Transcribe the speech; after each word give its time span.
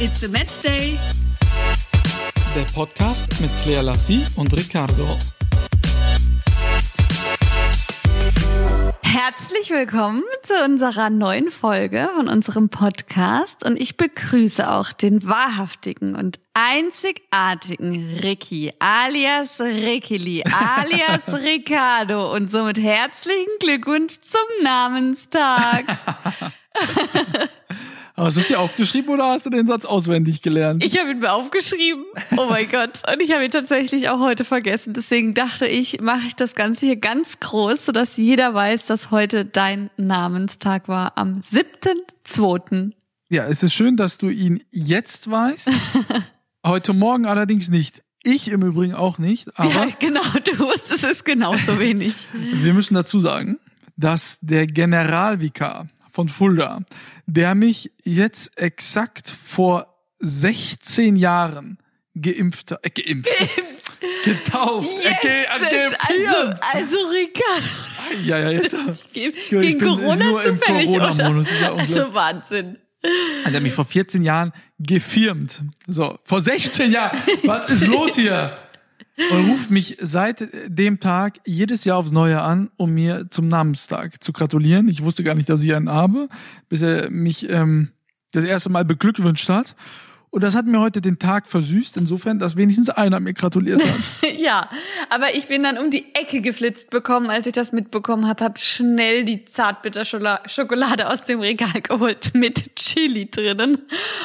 It's 0.00 0.22
a 0.22 0.28
Match 0.28 0.60
Day. 0.60 0.96
Der 2.54 2.62
Podcast 2.72 3.26
mit 3.40 3.50
Claire 3.64 3.82
Lassie 3.82 4.24
und 4.36 4.56
Ricardo. 4.56 5.18
Herzlich 9.02 9.70
willkommen 9.70 10.22
zu 10.44 10.52
unserer 10.64 11.10
neuen 11.10 11.50
Folge 11.50 12.08
von 12.14 12.28
unserem 12.28 12.68
Podcast 12.68 13.64
und 13.64 13.80
ich 13.80 13.96
begrüße 13.96 14.70
auch 14.70 14.92
den 14.92 15.26
wahrhaftigen 15.26 16.14
und 16.14 16.38
einzigartigen 16.54 18.20
Ricky 18.22 18.72
alias 18.78 19.58
Rickili 19.58 20.44
alias 20.44 21.26
Ricardo 21.32 22.32
und 22.32 22.52
somit 22.52 22.78
herzlichen 22.78 23.50
Glückwunsch 23.58 24.20
zum 24.20 24.62
Namenstag. 24.62 25.86
Hast 28.18 28.36
du 28.36 28.40
es 28.40 28.48
dir 28.48 28.58
aufgeschrieben 28.58 29.10
oder 29.14 29.28
hast 29.30 29.46
du 29.46 29.50
den 29.50 29.66
Satz 29.68 29.84
auswendig 29.84 30.42
gelernt? 30.42 30.84
Ich 30.84 30.98
habe 30.98 31.12
ihn 31.12 31.20
mir 31.20 31.32
aufgeschrieben. 31.32 32.04
Oh 32.36 32.46
mein 32.50 32.68
Gott. 32.70 33.02
Und 33.10 33.22
ich 33.22 33.32
habe 33.32 33.44
ihn 33.44 33.50
tatsächlich 33.52 34.08
auch 34.08 34.18
heute 34.18 34.44
vergessen. 34.44 34.92
Deswegen 34.92 35.34
dachte 35.34 35.68
ich, 35.68 36.00
mache 36.00 36.26
ich 36.26 36.34
das 36.34 36.56
Ganze 36.56 36.86
hier 36.86 36.96
ganz 36.96 37.38
groß, 37.38 37.86
sodass 37.86 38.16
jeder 38.16 38.52
weiß, 38.54 38.86
dass 38.86 39.12
heute 39.12 39.44
dein 39.44 39.90
Namenstag 39.96 40.88
war 40.88 41.12
am 41.16 41.42
7.2. 41.52 42.90
Ja, 43.30 43.46
es 43.46 43.62
ist 43.62 43.74
schön, 43.74 43.96
dass 43.96 44.18
du 44.18 44.30
ihn 44.30 44.64
jetzt 44.70 45.30
weißt. 45.30 45.70
heute 46.66 46.94
Morgen 46.94 47.24
allerdings 47.24 47.68
nicht. 47.68 48.02
Ich 48.24 48.48
im 48.48 48.62
Übrigen 48.62 48.94
auch 48.94 49.18
nicht. 49.18 49.56
Aber 49.56 49.70
ja, 49.70 49.86
genau. 50.00 50.22
Du 50.42 50.58
wusstest 50.58 51.04
es 51.04 51.22
genauso 51.22 51.78
wenig. 51.78 52.14
wir 52.32 52.74
müssen 52.74 52.94
dazu 52.94 53.20
sagen, 53.20 53.58
dass 53.96 54.38
der 54.40 54.66
Generalvikar 54.66 55.88
von 56.18 56.28
Fulda, 56.28 56.80
der 57.26 57.54
mich 57.54 57.92
jetzt 58.02 58.50
exakt 58.58 59.30
vor 59.30 59.86
16 60.18 61.14
Jahren 61.14 61.78
geimpft 62.20 62.72
hat, 62.72 62.84
äh, 62.84 62.90
geimpft, 62.90 63.30
getauft, 64.24 64.88
yes, 65.04 65.06
äh, 65.06 65.16
ge, 65.22 65.30
äh, 65.30 65.90
also, 66.08 66.54
also 66.72 66.96
Ricardo. 67.06 68.24
Ja, 68.24 68.38
ja, 68.40 68.50
jetzt. 68.50 69.12
Gegen, 69.12 69.32
gegen 69.48 69.78
Corona 69.78 70.40
zufällig, 70.40 70.86
Corona 70.86 71.30
oder? 71.30 71.46
Ja 71.60 71.74
also 71.74 72.12
Wahnsinn. 72.12 72.78
Er 73.44 73.52
hat 73.52 73.62
mich 73.62 73.72
vor 73.72 73.84
14 73.84 74.24
Jahren 74.24 74.52
gefirmt. 74.80 75.62
So, 75.86 76.18
vor 76.24 76.42
16 76.42 76.90
Jahren. 76.90 77.16
Was 77.44 77.70
ist 77.70 77.86
los 77.86 78.16
hier? 78.16 78.58
Und 79.30 79.50
ruft 79.50 79.70
mich 79.70 79.96
seit 80.00 80.48
dem 80.66 81.00
Tag 81.00 81.40
jedes 81.44 81.84
Jahr 81.84 81.98
aufs 81.98 82.12
Neue 82.12 82.40
an, 82.40 82.70
um 82.76 82.92
mir 82.94 83.28
zum 83.30 83.48
Namenstag 83.48 84.22
zu 84.22 84.32
gratulieren. 84.32 84.88
Ich 84.88 85.02
wusste 85.02 85.24
gar 85.24 85.34
nicht, 85.34 85.48
dass 85.48 85.62
ich 85.62 85.74
einen 85.74 85.90
habe, 85.90 86.28
bis 86.68 86.82
er 86.82 87.10
mich 87.10 87.48
ähm, 87.48 87.90
das 88.32 88.44
erste 88.44 88.70
Mal 88.70 88.84
beglückwünscht 88.84 89.48
hat. 89.48 89.74
Und 90.30 90.42
das 90.42 90.54
hat 90.54 90.66
mir 90.66 90.78
heute 90.78 91.00
den 91.00 91.18
Tag 91.18 91.46
versüßt, 91.46 91.96
insofern, 91.96 92.38
dass 92.38 92.56
wenigstens 92.56 92.90
einer 92.90 93.18
mir 93.18 93.32
gratuliert 93.32 93.82
hat. 93.82 93.98
ja, 94.38 94.68
aber 95.08 95.34
ich 95.34 95.48
bin 95.48 95.62
dann 95.62 95.78
um 95.78 95.90
die 95.90 96.14
Ecke 96.14 96.42
geflitzt 96.42 96.90
bekommen, 96.90 97.30
als 97.30 97.46
ich 97.46 97.54
das 97.54 97.72
mitbekommen 97.72 98.28
habe, 98.28 98.44
habe 98.44 98.58
schnell 98.58 99.24
die 99.24 99.46
Zartbitter-Schokolade 99.46 101.10
aus 101.10 101.22
dem 101.22 101.40
Regal 101.40 101.80
geholt 101.80 102.32
mit 102.34 102.76
Chili 102.76 103.30
drinnen. 103.30 103.78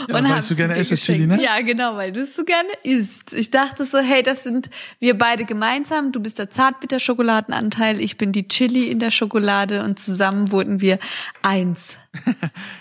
Ja, 0.09 0.17
und 0.17 0.29
weil 0.29 0.41
du 0.41 0.55
gerne 0.55 0.77
isst, 0.77 0.93
Chili, 0.95 1.25
ne? 1.25 1.41
Ja, 1.41 1.61
genau, 1.61 1.95
weil 1.95 2.11
du 2.11 2.21
es 2.21 2.35
so 2.35 2.43
gerne 2.43 2.69
isst. 2.83 3.31
Ich 3.31 3.49
dachte 3.49 3.85
so, 3.85 3.99
hey, 3.99 4.23
das 4.23 4.43
sind 4.43 4.69
wir 4.99 5.17
beide 5.17 5.45
gemeinsam. 5.45 6.11
Du 6.11 6.19
bist 6.19 6.37
der 6.37 6.49
Zartbitter-Schokoladenanteil, 6.49 8.01
ich 8.01 8.17
bin 8.17 8.33
die 8.33 8.47
Chili 8.49 8.87
in 8.89 8.99
der 8.99 9.11
Schokolade 9.11 9.83
und 9.83 9.99
zusammen 9.99 10.51
wurden 10.51 10.81
wir 10.81 10.99
eins. 11.43 11.97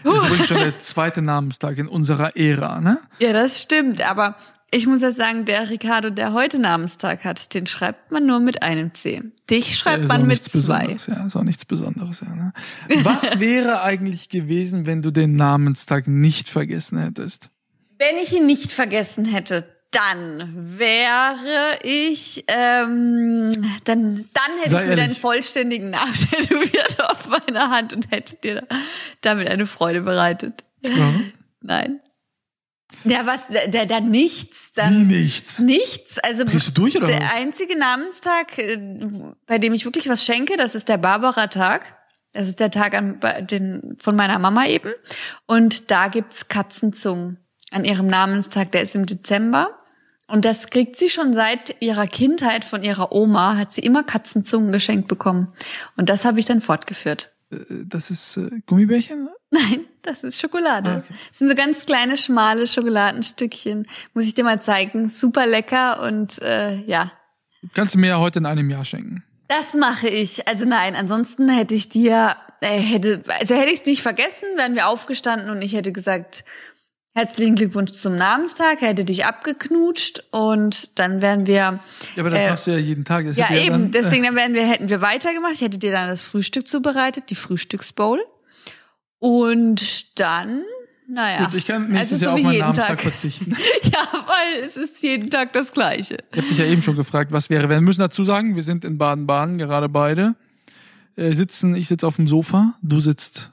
das 0.05 0.15
ist 0.15 0.25
übrigens 0.25 0.49
schon 0.49 0.59
der 0.59 0.79
zweite 0.81 1.23
Namenstag 1.23 1.79
in 1.79 1.89
unserer 1.89 2.37
Ära, 2.37 2.81
ne? 2.81 2.99
Ja, 3.19 3.33
das 3.33 3.63
stimmt, 3.63 4.01
aber 4.01 4.37
ich 4.75 4.87
muss 4.87 5.03
ja 5.03 5.11
sagen, 5.11 5.45
der 5.45 5.69
Ricardo, 5.69 6.09
der 6.09 6.33
heute 6.33 6.59
Namenstag 6.59 7.25
hat, 7.25 7.53
den 7.53 7.67
schreibt 7.67 8.11
man 8.11 8.25
nur 8.25 8.41
mit 8.41 8.63
einem 8.63 8.95
C. 8.95 9.23
Dich 9.51 9.77
schreibt 9.77 10.09
man 10.09 10.27
mit 10.27 10.43
zwei. 10.43 10.97
Ja, 11.07 11.27
ist 11.27 11.37
auch 11.37 11.43
nichts 11.43 11.67
Besonderes, 11.67 12.21
ja. 12.21 12.35
Ne? 12.35 12.53
Was 13.03 13.39
wäre 13.39 13.83
eigentlich 13.83 14.31
gewesen, 14.31 14.87
wenn 14.87 15.03
du 15.03 15.11
den 15.11 15.37
Namenstag 15.37 16.09
nicht 16.09 16.49
vergessen 16.49 16.99
hättest? 16.99 17.51
Wenn 17.99 18.17
ich 18.17 18.33
ihn 18.33 18.47
nicht 18.47 18.73
vergessen 18.73 19.27
hätte, 19.27 19.67
dann 19.91 20.79
wäre 20.79 21.79
ich, 21.83 22.45
ähm, 22.49 23.53
dann, 23.85 24.25
dann 24.33 24.59
hätte 24.59 24.71
Sei 24.71 24.83
ich 24.85 24.89
mir 24.89 24.97
deinen 24.97 25.15
vollständigen 25.15 25.91
Namen 25.91 26.15
tätowiert 26.31 26.97
auf 27.11 27.29
meiner 27.29 27.69
Hand 27.69 27.93
und 27.93 28.11
hätte 28.11 28.37
dir 28.37 28.67
damit 29.21 29.49
eine 29.51 29.67
Freude 29.67 30.01
bereitet. 30.01 30.65
Ja. 30.83 31.13
Nein. 31.61 32.01
Ja, 33.05 33.27
was, 33.27 33.41
da, 33.69 33.85
da 33.85 34.01
nichts. 34.01 34.73
Dann 34.75 35.09
Wie 35.09 35.15
nichts? 35.23 35.59
Nichts. 35.59 36.19
Also 36.19 36.45
Drehst 36.45 36.69
du 36.69 36.73
durch 36.73 36.97
oder 36.97 37.07
der 37.07 37.23
was? 37.23 37.35
einzige 37.35 37.77
Namenstag, 37.77 38.59
äh, 38.59 38.79
bei 39.47 39.59
dem 39.59 39.73
ich 39.75 39.85
wirklich 39.85 40.09
was 40.09 40.25
schenke, 40.25 40.57
das 40.57 40.75
ist 40.75 40.89
der 40.89 40.99
Barbara-Tag. 40.99 41.97
Das 42.33 42.49
ist 42.49 42.61
der 42.61 42.71
Tag 42.71 42.95
an, 42.95 43.21
den, 43.43 43.97
von 44.01 44.17
meiner 44.17 44.39
Mama 44.39 44.67
eben. 44.67 44.93
Und 45.47 45.91
da 45.91 46.09
gibt's 46.09 46.49
Katzenzungen 46.49 47.39
an 47.71 47.85
ihrem 47.85 48.07
Namenstag. 48.07 48.73
Der 48.73 48.83
ist 48.83 48.95
im 48.95 49.05
Dezember. 49.05 49.79
Und 50.29 50.47
das 50.47 50.69
kriegt 50.71 50.97
sie 50.97 51.11
schon 51.11 51.35
seit 51.35 51.77
ihrer 51.81 52.07
Kindheit 52.07 52.65
von 52.65 52.83
ihrer 52.83 53.13
Oma, 53.13 53.57
hat 53.59 53.71
sie 53.73 53.83
immer 53.83 54.03
Katzenzungen 54.03 54.73
geschenkt 54.73 55.09
bekommen. 55.09 55.53
Und 55.97 56.09
das 56.09 56.25
habe 56.25 56.41
ich 56.41 56.47
dann 56.47 56.63
fortgeführt. 56.63 57.32
Äh, 57.53 57.85
das 57.87 58.11
ist 58.11 58.37
äh, 58.37 58.51
Gummibärchen? 58.67 59.29
Nein, 59.51 59.87
das 60.03 60.25
ist 60.25 60.41
Schokolade. 60.41 60.91
Ah, 60.91 60.97
okay. 60.99 61.15
Das 61.29 61.39
sind 61.39 61.49
so 61.49 61.55
ganz 61.55 61.87
kleine, 61.87 62.17
schmale 62.17 62.67
Schokoladenstückchen. 62.67 63.87
Muss 64.15 64.25
ich 64.25 64.35
dir 64.35 64.45
mal 64.45 64.61
zeigen. 64.61 65.09
Super 65.09 65.47
lecker 65.47 66.03
und 66.03 66.41
äh, 66.43 66.77
ja. 66.85 67.13
Kannst 67.75 67.95
du 67.95 67.99
mir 67.99 68.09
ja 68.09 68.19
heute 68.19 68.39
in 68.39 68.47
einem 68.47 68.71
Jahr 68.71 68.85
schenken. 68.85 69.25
Das 69.49 69.75
mache 69.75 70.09
ich. 70.09 70.49
Also 70.49 70.65
nein, 70.65 70.97
ansonsten 70.97 71.51
hätte 71.51 71.75
ich 71.75 71.91
dir, 71.91 72.37
äh, 72.61 72.79
hätte, 72.79 73.23
also 73.39 73.55
hätte 73.55 73.71
ich 73.71 73.81
es 73.81 73.85
nicht 73.85 74.03
vergessen, 74.03 74.49
wären 74.57 74.75
wir 74.75 74.89
aufgestanden 74.89 75.51
und 75.51 75.61
ich 75.61 75.75
hätte 75.75 75.93
gesagt, 75.93 76.45
Herzlichen 77.15 77.57
Glückwunsch 77.57 77.93
zum 77.93 78.15
Namenstag. 78.17 78.81
Er 78.81 78.89
hätte 78.89 79.05
dich 79.05 79.27
abgeknutscht 79.27 80.25
und 80.31 80.99
dann 80.99 81.21
wären 81.21 81.47
wir. 81.47 81.55
Ja, 81.55 81.79
aber 82.19 82.31
das 82.31 82.41
äh, 82.41 82.51
machst 82.51 82.67
du 82.67 82.71
ja 82.71 82.79
jeden 82.79 83.05
Tag. 83.05 83.27
Das 83.27 83.37
ja, 83.37 83.51
eben. 83.51 83.65
Ja 83.65 83.71
dann, 83.71 83.91
Deswegen 83.91 84.25
dann 84.25 84.35
wären 84.35 84.55
wir, 84.55 84.67
hätten 84.67 84.89
wir 84.89 85.03
weitergemacht. 85.03 85.53
Ich 85.53 85.61
hätte 85.61 85.79
dir 85.79 85.93
dann 85.93 86.09
das 86.09 86.23
Frühstück 86.23 86.67
zubereitet, 86.67 87.25
die 87.29 87.35
Frühstücksbowl. 87.35 88.19
Und 89.19 90.19
dann, 90.19 90.63
naja. 91.07 91.45
Gut, 91.45 91.55
ich 91.55 91.67
kann 91.67 91.89
nächstes 91.89 92.23
also 92.23 92.25
Jahr 92.25 92.35
auf 92.35 92.43
meinen 92.43 92.59
Namenstag 92.61 92.89
Tag. 92.89 93.01
verzichten. 93.01 93.57
ja, 93.83 94.09
weil 94.27 94.65
es 94.65 94.79
ist 94.79 95.03
jeden 95.03 95.29
Tag 95.29 95.53
das 95.53 95.73
Gleiche. 95.73 96.17
Ich 96.33 96.39
habe 96.39 96.49
dich 96.49 96.59
ja 96.59 96.65
eben 96.65 96.83
schon 96.83 96.97
gefragt, 96.97 97.31
was 97.31 97.51
wäre. 97.51 97.69
Wir 97.69 97.83
müssen 97.83 98.01
dazu 98.01 98.25
sagen, 98.25 98.57
wir 98.57 98.63
sind 98.63 98.87
in 98.87 98.97
Baden-Baden 98.97 99.59
gerade 99.59 99.91
beide. 99.91 100.35
Äh, 101.17 101.33
sitzen, 101.33 101.75
ich 101.75 101.89
sitze 101.89 102.07
auf 102.07 102.17
dem 102.17 102.27
Sofa, 102.27 102.73
du 102.81 103.01
sitzt 103.01 103.53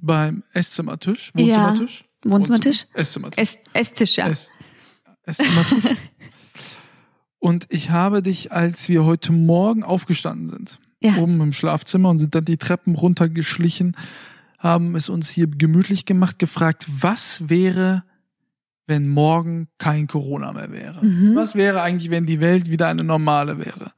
beim 0.00 0.42
Esszimmertisch, 0.52 1.30
Wohnzimmertisch. 1.34 2.05
Wohnzimmertisch? 2.30 2.86
Esszimmertisch. 2.94 3.42
Ess 3.42 3.58
Esstisch, 3.72 4.16
ja. 4.16 4.28
Ess 4.28 4.48
Esszimmertisch. 5.24 5.96
und 7.38 7.66
ich 7.70 7.90
habe 7.90 8.22
dich, 8.22 8.52
als 8.52 8.88
wir 8.88 9.04
heute 9.04 9.32
Morgen 9.32 9.82
aufgestanden 9.82 10.48
sind, 10.48 10.78
ja. 11.00 11.16
oben 11.16 11.40
im 11.40 11.52
Schlafzimmer 11.52 12.10
und 12.10 12.18
sind 12.18 12.34
dann 12.34 12.44
die 12.44 12.56
Treppen 12.56 12.94
runtergeschlichen, 12.94 13.96
haben 14.58 14.94
es 14.96 15.08
uns 15.08 15.28
hier 15.28 15.46
gemütlich 15.46 16.06
gemacht, 16.06 16.38
gefragt, 16.38 16.86
was 16.88 17.48
wäre, 17.48 18.04
wenn 18.86 19.08
morgen 19.08 19.68
kein 19.78 20.06
Corona 20.06 20.52
mehr 20.52 20.72
wäre? 20.72 21.04
Mhm. 21.04 21.34
Was 21.34 21.54
wäre 21.54 21.82
eigentlich, 21.82 22.10
wenn 22.10 22.26
die 22.26 22.40
Welt 22.40 22.70
wieder 22.70 22.88
eine 22.88 23.04
normale 23.04 23.58
wäre? 23.58 23.92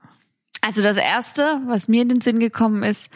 Also 0.68 0.82
das 0.82 0.98
erste, 0.98 1.62
was 1.64 1.88
mir 1.88 2.02
in 2.02 2.10
den 2.10 2.20
Sinn 2.20 2.40
gekommen 2.40 2.82
ist, 2.82 3.08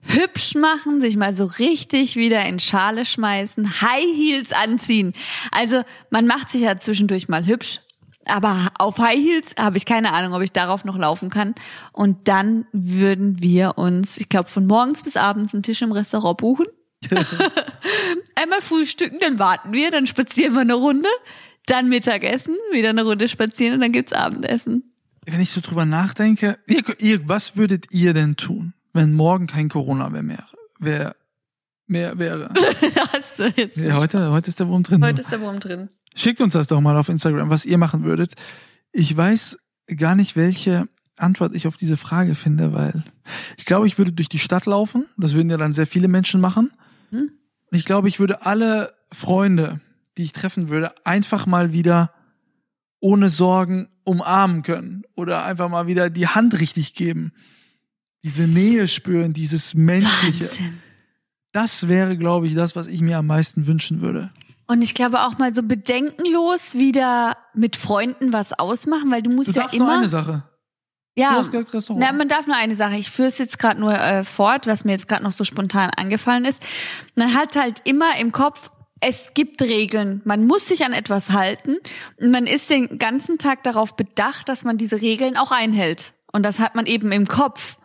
hübsch 0.00 0.54
machen, 0.54 1.02
sich 1.02 1.18
mal 1.18 1.34
so 1.34 1.44
richtig 1.44 2.16
wieder 2.16 2.42
in 2.46 2.58
Schale 2.58 3.04
schmeißen, 3.04 3.82
High 3.82 4.16
Heels 4.16 4.52
anziehen. 4.52 5.12
Also 5.50 5.82
man 6.08 6.26
macht 6.26 6.48
sich 6.48 6.62
ja 6.62 6.78
zwischendurch 6.78 7.28
mal 7.28 7.44
hübsch, 7.44 7.80
aber 8.24 8.68
auf 8.78 8.96
High 8.96 9.18
Heels 9.18 9.54
habe 9.58 9.76
ich 9.76 9.84
keine 9.84 10.14
Ahnung, 10.14 10.32
ob 10.32 10.40
ich 10.40 10.52
darauf 10.52 10.86
noch 10.86 10.96
laufen 10.96 11.28
kann. 11.28 11.54
Und 11.92 12.26
dann 12.26 12.64
würden 12.72 13.42
wir 13.42 13.76
uns, 13.76 14.16
ich 14.16 14.30
glaube, 14.30 14.48
von 14.48 14.66
morgens 14.66 15.02
bis 15.02 15.18
abends 15.18 15.52
einen 15.52 15.62
Tisch 15.62 15.82
im 15.82 15.92
Restaurant 15.92 16.38
buchen. 16.38 16.68
Einmal 18.34 18.62
frühstücken, 18.62 19.18
dann 19.20 19.38
warten 19.38 19.74
wir, 19.74 19.90
dann 19.90 20.06
spazieren 20.06 20.54
wir 20.54 20.62
eine 20.62 20.72
Runde, 20.72 21.10
dann 21.66 21.90
Mittagessen, 21.90 22.56
wieder 22.72 22.88
eine 22.88 23.02
Runde 23.04 23.28
spazieren 23.28 23.74
und 23.74 23.80
dann 23.82 23.92
gibt's 23.92 24.14
Abendessen 24.14 24.93
wenn 25.26 25.40
ich 25.40 25.50
so 25.50 25.60
drüber 25.60 25.84
nachdenke, 25.84 26.58
ihr, 26.66 26.82
ihr, 26.98 27.28
was 27.28 27.56
würdet 27.56 27.92
ihr 27.92 28.14
denn 28.14 28.36
tun, 28.36 28.74
wenn 28.92 29.12
morgen 29.12 29.46
kein 29.46 29.68
Corona 29.68 30.10
mehr, 30.10 30.22
mehr, 30.22 30.44
wär, 30.78 31.16
mehr 31.86 32.18
wäre? 32.18 32.52
Hast 33.12 33.38
du 33.38 33.52
jetzt 33.56 33.76
ja, 33.76 33.94
heute, 33.94 34.30
heute 34.30 34.48
ist 34.48 34.60
der 34.60 34.68
Wurm 34.68 34.82
drin. 34.82 35.04
Heute 35.04 35.22
ist 35.22 35.32
der 35.32 35.40
Wurm 35.40 35.60
drin. 35.60 35.88
Schickt 36.14 36.40
uns 36.40 36.52
das 36.52 36.68
doch 36.68 36.80
mal 36.80 36.96
auf 36.96 37.08
Instagram, 37.08 37.50
was 37.50 37.66
ihr 37.66 37.78
machen 37.78 38.04
würdet. 38.04 38.34
Ich 38.92 39.16
weiß 39.16 39.58
gar 39.96 40.14
nicht, 40.14 40.36
welche 40.36 40.88
Antwort 41.16 41.54
ich 41.54 41.66
auf 41.66 41.76
diese 41.76 41.96
Frage 41.96 42.34
finde, 42.34 42.72
weil 42.72 43.02
ich 43.56 43.64
glaube, 43.64 43.86
ich 43.86 43.98
würde 43.98 44.12
durch 44.12 44.28
die 44.28 44.38
Stadt 44.38 44.66
laufen. 44.66 45.06
Das 45.16 45.34
würden 45.34 45.50
ja 45.50 45.56
dann 45.56 45.72
sehr 45.72 45.86
viele 45.86 46.08
Menschen 46.08 46.40
machen. 46.40 46.72
Hm? 47.10 47.30
Ich 47.70 47.84
glaube, 47.84 48.08
ich 48.08 48.20
würde 48.20 48.46
alle 48.46 48.94
Freunde 49.12 49.80
die 50.16 50.24
ich 50.24 50.32
treffen 50.32 50.68
würde, 50.68 50.92
einfach 51.04 51.46
mal 51.46 51.72
wieder 51.72 52.12
ohne 53.04 53.28
Sorgen 53.28 53.88
umarmen 54.04 54.62
können 54.62 55.04
oder 55.14 55.44
einfach 55.44 55.68
mal 55.68 55.86
wieder 55.86 56.08
die 56.08 56.26
Hand 56.26 56.58
richtig 56.58 56.94
geben. 56.94 57.32
Diese 58.24 58.44
Nähe 58.44 58.88
spüren, 58.88 59.34
dieses 59.34 59.74
Menschliche. 59.74 60.46
Wahnsinn. 60.46 60.78
Das 61.52 61.86
wäre, 61.88 62.16
glaube 62.16 62.46
ich, 62.46 62.54
das, 62.54 62.74
was 62.74 62.86
ich 62.86 63.02
mir 63.02 63.18
am 63.18 63.26
meisten 63.26 63.66
wünschen 63.66 64.00
würde. 64.00 64.30
Und 64.66 64.80
ich 64.80 64.94
glaube 64.94 65.20
auch 65.20 65.36
mal 65.36 65.54
so 65.54 65.62
bedenkenlos 65.62 66.74
wieder 66.76 67.36
mit 67.52 67.76
Freunden 67.76 68.32
was 68.32 68.54
ausmachen, 68.58 69.10
weil 69.10 69.22
du 69.22 69.30
musst 69.30 69.48
Du 69.50 69.52
ja 69.52 69.62
darfst 69.64 69.78
nur 69.78 69.86
immer. 69.86 69.98
eine 69.98 70.08
Sache. 70.08 70.42
ja. 71.14 71.42
Na, 71.90 72.12
man 72.12 72.28
darf 72.28 72.46
nur 72.46 72.56
eine 72.56 72.74
Sache. 72.74 72.96
Ich 72.96 73.10
führe 73.10 73.28
es 73.28 73.36
jetzt 73.36 73.58
gerade 73.58 73.78
nur 73.78 73.92
äh, 73.92 74.24
fort, 74.24 74.66
was 74.66 74.86
mir 74.86 74.92
jetzt 74.92 75.08
gerade 75.08 75.22
noch 75.22 75.32
so 75.32 75.44
spontan 75.44 75.90
angefallen 75.90 76.46
ist. 76.46 76.62
Man 77.16 77.34
hat 77.34 77.54
halt 77.54 77.82
immer 77.84 78.16
im 78.18 78.32
Kopf, 78.32 78.70
es 79.06 79.32
gibt 79.34 79.60
Regeln. 79.60 80.22
Man 80.24 80.46
muss 80.46 80.66
sich 80.66 80.84
an 80.84 80.94
etwas 80.94 81.30
halten. 81.30 81.76
Und 82.18 82.30
man 82.30 82.46
ist 82.46 82.70
den 82.70 82.98
ganzen 82.98 83.36
Tag 83.36 83.62
darauf 83.62 83.96
bedacht, 83.96 84.48
dass 84.48 84.64
man 84.64 84.78
diese 84.78 85.02
Regeln 85.02 85.36
auch 85.36 85.52
einhält. 85.52 86.14
Und 86.32 86.42
das 86.44 86.58
hat 86.58 86.74
man 86.74 86.86
eben 86.86 87.12
im 87.12 87.26
Kopf. 87.26 87.76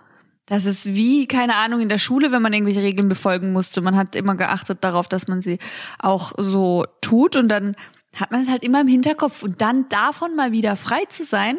Das 0.45 0.65
ist 0.65 0.95
wie, 0.95 1.27
keine 1.27 1.57
Ahnung, 1.57 1.81
in 1.81 1.89
der 1.89 1.97
Schule, 1.97 2.31
wenn 2.31 2.41
man 2.41 2.53
irgendwelche 2.53 2.81
Regeln 2.81 3.09
befolgen 3.09 3.51
musste. 3.51 3.81
Man 3.81 3.97
hat 3.97 4.15
immer 4.15 4.35
geachtet 4.35 4.79
darauf, 4.81 5.09
dass 5.09 5.27
man 5.27 5.41
sie 5.41 5.59
auch 5.99 6.31
so 6.37 6.85
tut. 7.01 7.35
Und 7.35 7.49
dann 7.49 7.75
hat 8.15 8.31
man 8.31 8.41
es 8.41 8.49
halt 8.49 8.63
immer 8.63 8.81
im 8.81 8.87
Hinterkopf. 8.87 9.43
Und 9.43 9.61
dann 9.61 9.89
davon 9.89 10.37
mal 10.37 10.53
wieder 10.53 10.77
frei 10.77 11.03
zu 11.09 11.25
sein 11.25 11.57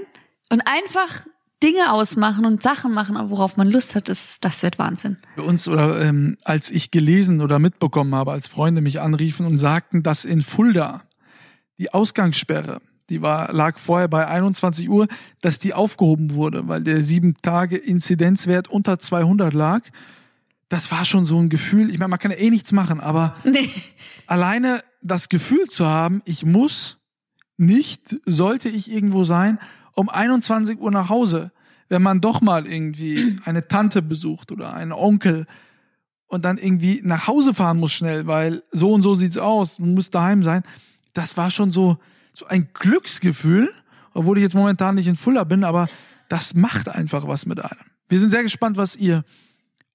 und 0.51 0.63
einfach 0.63 1.27
Dinge 1.63 1.93
ausmachen 1.93 2.47
und 2.47 2.63
Sachen 2.63 2.93
machen, 2.93 3.17
worauf 3.31 3.57
man 3.57 3.69
Lust 3.71 3.95
hat, 3.95 4.09
das, 4.09 4.39
das 4.41 4.63
wird 4.63 4.79
Wahnsinn. 4.79 5.19
Bei 5.37 5.43
uns 5.43 5.69
oder 5.69 6.03
ähm, 6.03 6.39
als 6.43 6.71
ich 6.71 6.91
gelesen 6.91 7.41
oder 7.43 7.59
mitbekommen 7.59 8.15
habe, 8.15 8.33
als 8.33 8.47
Freunde 8.49 8.81
mich 8.81 9.01
anriefen 9.01 9.45
und 9.47 9.59
sagten, 9.59 10.03
dass 10.03 10.25
in 10.25 10.41
Fulda 10.43 11.03
die 11.79 11.93
Ausgangssperre, 11.93 12.81
die 13.11 13.21
war 13.23 13.53
lag 13.53 13.79
vorher 13.79 14.09
bei 14.09 14.27
21 14.27 14.89
Uhr, 14.89 15.07
dass 15.43 15.59
die 15.59 15.75
aufgehoben 15.75 16.35
wurde, 16.35 16.67
weil 16.69 16.83
der 16.83 17.03
sieben 17.03 17.35
Tage 17.43 17.77
Inzidenzwert 17.77 18.69
unter 18.69 18.99
200 18.99 19.53
lag. 19.53 19.83
Das 20.69 20.91
war 20.93 21.05
schon 21.05 21.25
so 21.25 21.39
ein 21.39 21.49
Gefühl. 21.49 21.91
Ich 21.91 21.99
meine, 21.99 22.09
man 22.11 22.19
kann 22.19 22.31
ja 22.31 22.37
eh 22.39 22.49
nichts 22.51 22.73
machen, 22.73 23.01
aber 23.01 23.35
Nee. 23.45 23.69
alleine 24.27 24.83
das 25.03 25.29
Gefühl 25.29 25.67
zu 25.69 25.87
haben, 25.89 26.23
ich 26.25 26.45
muss 26.47 26.99
nicht, 27.57 28.17
sollte 28.25 28.69
ich 28.69 28.91
irgendwo 28.91 29.25
sein, 29.25 29.59
um 30.01 30.09
21 30.09 30.79
Uhr 30.81 30.91
nach 30.91 31.09
Hause, 31.09 31.53
wenn 31.89 32.03
man 32.03 32.21
doch 32.21 32.41
mal 32.41 32.67
irgendwie 32.67 33.39
eine 33.45 33.67
Tante 33.69 34.03
besucht 34.03 34.51
oder 34.53 34.75
einen 34.75 34.93
Onkel 34.93 35.47
und 36.27 36.45
dann 36.45 36.57
irgendwie 36.59 37.01
nach 37.05 37.27
Hause 37.27 37.55
fahren 37.55 37.79
muss 37.79 37.93
schnell, 37.93 38.27
weil 38.27 38.63
so 38.71 38.93
und 38.93 39.03
so 39.03 39.15
sieht's 39.15 39.39
aus, 39.39 39.79
man 39.79 39.95
muss 39.95 40.11
daheim 40.11 40.43
sein. 40.45 40.63
Das 41.13 41.37
war 41.37 41.51
schon 41.51 41.71
so, 41.73 41.99
so 42.33 42.47
ein 42.47 42.69
Glücksgefühl, 42.75 43.71
obwohl 44.15 44.39
ich 44.39 44.43
jetzt 44.43 44.55
momentan 44.55 44.95
nicht 44.95 45.09
in 45.09 45.17
Fuller 45.17 45.45
bin, 45.45 45.65
aber 45.65 45.89
das 46.29 46.55
macht 46.55 46.89
einfach 46.89 47.27
was 47.27 47.47
mit 47.47 47.61
einem. 47.61 47.81
Wir 48.09 48.21
sind 48.21 48.31
sehr 48.31 48.43
gespannt, 48.45 48.77
was 48.77 48.95
ihr 48.97 49.25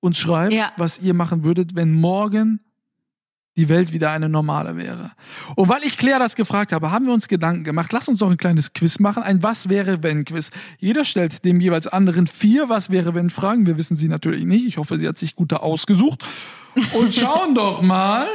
uns 0.02 0.18
schreibt, 0.20 0.54
Ja. 0.54 0.72
was 0.78 1.00
ihr 1.00 1.14
machen 1.14 1.44
würdet, 1.46 1.76
wenn 1.76 1.94
morgen 1.94 2.60
die 3.58 3.70
Welt 3.70 3.94
wieder 3.94 4.12
eine 4.12 4.28
normale 4.28 4.76
wäre. 4.76 5.12
Und 5.56 5.70
weil 5.70 5.84
ich 5.84 5.98
Claire 5.98 6.20
das 6.20 6.36
gefragt 6.36 6.74
habe, 6.74 6.92
haben 6.92 7.06
wir 7.06 7.14
uns 7.14 7.28
Gedanken 7.28 7.64
gemacht. 7.64 7.94
Lass 7.94 8.08
uns 8.10 8.20
doch 8.20 8.30
ein 8.30 8.38
kleines 8.38 8.74
Quiz 8.74 9.00
machen. 9.00 9.24
Ein 9.24 9.44
Was 9.44 9.70
wäre 9.70 10.04
wenn 10.04 10.26
Quiz. 10.26 10.52
Jeder 10.78 11.06
stellt 11.06 11.46
dem 11.46 11.62
jeweils 11.62 11.88
anderen 11.88 12.28
vier 12.28 12.68
Was 12.68 12.90
wäre 12.90 13.16
wenn 13.16 13.30
Fragen. 13.30 13.66
Wir 13.66 13.78
wissen 13.78 13.96
sie 13.96 14.10
natürlich 14.10 14.44
nicht. 14.44 14.66
Ich 14.66 14.78
hoffe, 14.78 14.98
sie 14.98 15.08
hat 15.08 15.18
sich 15.18 15.36
gute 15.36 15.62
ausgesucht. 15.64 16.26
Und 16.94 17.14
schauen 17.16 17.56
doch 17.56 17.82
mal, 17.82 18.28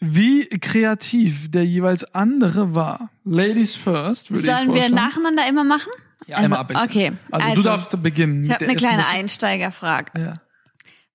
wie 0.00 0.46
kreativ 0.48 1.50
der 1.50 1.64
jeweils 1.64 2.04
andere 2.14 2.74
war. 2.74 3.10
Ladies 3.24 3.76
first, 3.76 4.30
würde 4.30 4.46
ich 4.48 4.54
Sollen 4.54 4.74
wir 4.74 4.90
nacheinander 4.90 5.48
immer 5.48 5.64
machen? 5.64 5.90
ja, 6.26 6.36
einmal 6.36 6.60
also, 6.60 6.74
abwechseln. 6.74 6.88
okay, 6.90 7.18
Also, 7.30 7.46
du 7.46 7.50
also, 7.50 7.62
darfst 7.62 8.02
beginnen. 8.02 8.44
Ich 8.44 8.50
habe 8.50 8.64
eine 8.64 8.76
kleine 8.76 9.06
Einsteigerfrage. 9.06 10.12
Ja. 10.20 10.34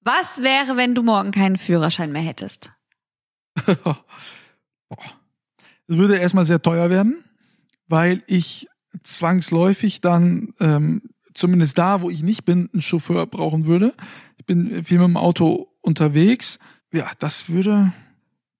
Was 0.03 0.43
wäre, 0.43 0.77
wenn 0.77 0.93
du 0.95 1.03
morgen 1.03 1.31
keinen 1.31 1.57
Führerschein 1.57 2.11
mehr 2.11 2.21
hättest? 2.21 2.71
Es 5.87 5.97
würde 5.97 6.17
erstmal 6.17 6.45
sehr 6.45 6.61
teuer 6.61 6.89
werden, 6.89 7.23
weil 7.87 8.23
ich 8.27 8.67
zwangsläufig 9.03 10.01
dann, 10.01 10.53
ähm, 10.59 11.03
zumindest 11.33 11.77
da, 11.77 12.01
wo 12.01 12.09
ich 12.09 12.23
nicht 12.23 12.45
bin, 12.45 12.69
einen 12.73 12.81
Chauffeur 12.81 13.27
brauchen 13.27 13.67
würde. 13.67 13.93
Ich 14.37 14.45
bin 14.45 14.83
viel 14.83 14.97
mit 14.97 15.07
dem 15.07 15.17
Auto 15.17 15.67
unterwegs. 15.81 16.59
Ja, 16.91 17.11
das 17.19 17.49
würde, 17.49 17.93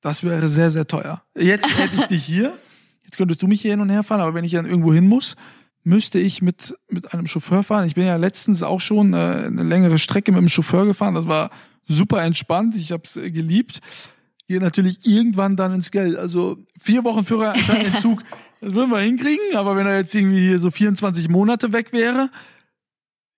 das 0.02 0.24
wäre 0.24 0.48
sehr, 0.48 0.70
sehr 0.70 0.88
teuer. 0.88 1.24
Jetzt 1.36 1.78
hätte 1.80 1.96
ich 1.96 2.06
dich 2.08 2.24
hier. 2.24 2.56
Jetzt 3.04 3.18
könntest 3.18 3.42
du 3.42 3.48
mich 3.48 3.62
hier 3.62 3.72
hin 3.72 3.82
und 3.82 3.90
her 3.90 4.04
fahren, 4.04 4.22
aber 4.22 4.34
wenn 4.34 4.46
ich 4.46 4.52
dann 4.52 4.66
irgendwo 4.66 4.94
hin 4.94 5.08
muss, 5.08 5.36
müsste 5.84 6.20
ich 6.20 6.42
mit, 6.42 6.76
mit 6.90 7.14
einem 7.14 7.28
Chauffeur 7.28 7.64
fahren. 7.64 7.88
Ich 7.88 7.96
bin 7.96 8.06
ja 8.06 8.16
letztens 8.18 8.64
auch 8.64 8.82
schon 8.82 9.14
äh, 9.14 9.44
eine 9.48 9.64
längere 9.64 9.98
Strecke 9.98 10.32
mit 10.32 10.42
dem 10.42 10.50
Chauffeur 10.50 10.86
gefahren. 10.86 11.16
Das 11.16 11.28
war 11.28 11.52
super 11.88 12.24
entspannt. 12.24 12.76
Ich 12.76 12.92
habe 12.92 13.04
es 13.06 13.14
geliebt. 13.14 13.82
Hier 14.48 14.60
natürlich 14.62 15.00
irgendwann 15.08 15.56
dann 15.56 15.74
ins 15.74 15.92
Geld. 15.92 16.16
Also 16.18 16.58
vier 16.80 17.04
Wochen 17.04 17.24
Führerscheinentzug, 17.24 18.24
das 18.62 18.74
würden 18.74 18.92
wir 18.92 19.00
hinkriegen. 19.00 19.56
Aber 19.56 19.76
wenn 19.76 19.88
er 19.88 19.98
jetzt 19.98 20.14
irgendwie 20.14 20.40
hier 20.42 20.60
so 20.60 20.70
24 20.72 21.30
Monate 21.30 21.74
weg 21.74 21.92
wäre, 21.94 22.30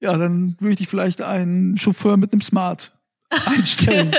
ja, 0.02 0.18
dann 0.18 0.56
würde 0.60 0.74
ich 0.74 0.78
dich 0.80 0.88
vielleicht 0.90 1.22
einen 1.22 1.78
Chauffeur 1.78 2.18
mit 2.18 2.34
einem 2.34 2.42
Smart 2.42 2.92
einstellen. 3.46 4.12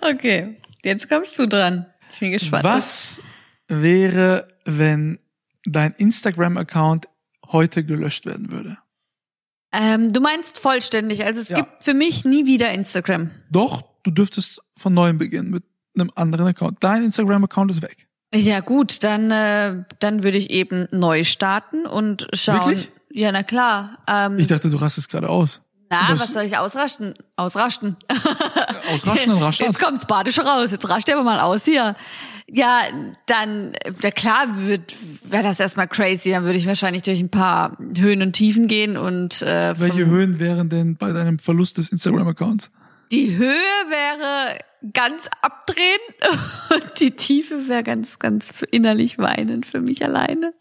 Okay, 0.00 0.56
jetzt 0.84 1.08
kommst 1.08 1.38
du 1.38 1.46
dran. 1.46 1.86
Ich 2.12 2.18
bin 2.18 2.32
gespannt. 2.32 2.64
Was 2.64 3.20
wäre, 3.68 4.48
wenn 4.64 5.18
dein 5.64 5.92
Instagram-Account 5.92 7.06
heute 7.48 7.84
gelöscht 7.84 8.26
werden 8.26 8.50
würde? 8.50 8.78
Ähm, 9.72 10.12
du 10.12 10.20
meinst 10.20 10.58
vollständig. 10.58 11.24
Also 11.24 11.40
es 11.40 11.48
Ja. 11.48 11.56
gibt 11.58 11.84
für 11.84 11.94
mich 11.94 12.24
nie 12.24 12.46
wieder 12.46 12.72
Instagram. 12.72 13.30
Doch, 13.50 13.84
du 14.02 14.10
dürftest 14.10 14.60
von 14.76 14.94
neuem 14.94 15.18
beginnen 15.18 15.50
mit 15.50 15.64
einem 16.00 16.10
anderen 16.14 16.46
Account. 16.48 16.78
Dein 16.80 17.02
Instagram-Account 17.04 17.70
ist 17.70 17.82
weg. 17.82 18.06
Ja 18.34 18.60
gut, 18.60 19.02
dann 19.04 19.30
äh, 19.30 19.84
dann 20.00 20.22
würde 20.22 20.36
ich 20.38 20.50
eben 20.50 20.88
neu 20.90 21.24
starten 21.24 21.86
und 21.86 22.28
schauen. 22.32 22.66
Wirklich? 22.70 22.90
Ja, 23.12 23.32
na 23.32 23.42
klar. 23.42 23.98
Ähm, 24.08 24.38
Ich 24.38 24.46
dachte, 24.48 24.68
du 24.68 24.76
rastest 24.76 25.08
gerade 25.10 25.28
aus. 25.28 25.60
na, 25.90 26.08
was- 26.10 26.32
soll 26.32 26.42
ich 26.42 26.58
ausrasten? 26.58 27.14
Ausrasten. 27.36 27.96
Ausraschen 28.92 29.32
und 29.32 29.42
rasch 29.42 29.60
Jetzt 29.60 29.78
kommt's 29.80 30.06
Badische 30.06 30.42
raus. 30.44 30.70
Jetzt 30.70 30.88
rascht 30.88 31.08
aber 31.10 31.22
mal 31.22 31.40
aus 31.40 31.64
hier. 31.64 31.94
Ja, 32.48 32.82
dann, 33.26 33.72
ja 34.02 34.10
klar, 34.12 34.46
wird 34.66 34.94
wäre 35.30 35.42
das 35.42 35.58
erstmal 35.58 35.88
crazy. 35.88 36.30
Dann 36.30 36.44
würde 36.44 36.58
ich 36.58 36.66
wahrscheinlich 36.66 37.02
durch 37.02 37.20
ein 37.20 37.30
paar 37.30 37.76
Höhen 37.96 38.22
und 38.22 38.32
Tiefen 38.34 38.68
gehen 38.68 38.96
und 38.96 39.42
äh, 39.42 39.74
Welche 39.78 40.06
Höhen 40.06 40.38
wären 40.38 40.68
denn 40.68 40.96
bei 40.96 41.12
deinem 41.12 41.38
Verlust 41.38 41.78
des 41.78 41.88
Instagram-Accounts? 41.88 42.70
Die 43.12 43.36
Höhe 43.36 43.46
wäre 43.88 44.58
ganz 44.92 45.28
abdrehen 45.42 46.00
und 46.74 47.00
die 47.00 47.12
Tiefe 47.12 47.68
wäre 47.68 47.82
ganz, 47.82 48.18
ganz 48.18 48.62
innerlich 48.70 49.18
weinen 49.18 49.64
für 49.64 49.80
mich 49.80 50.04
alleine. 50.04 50.54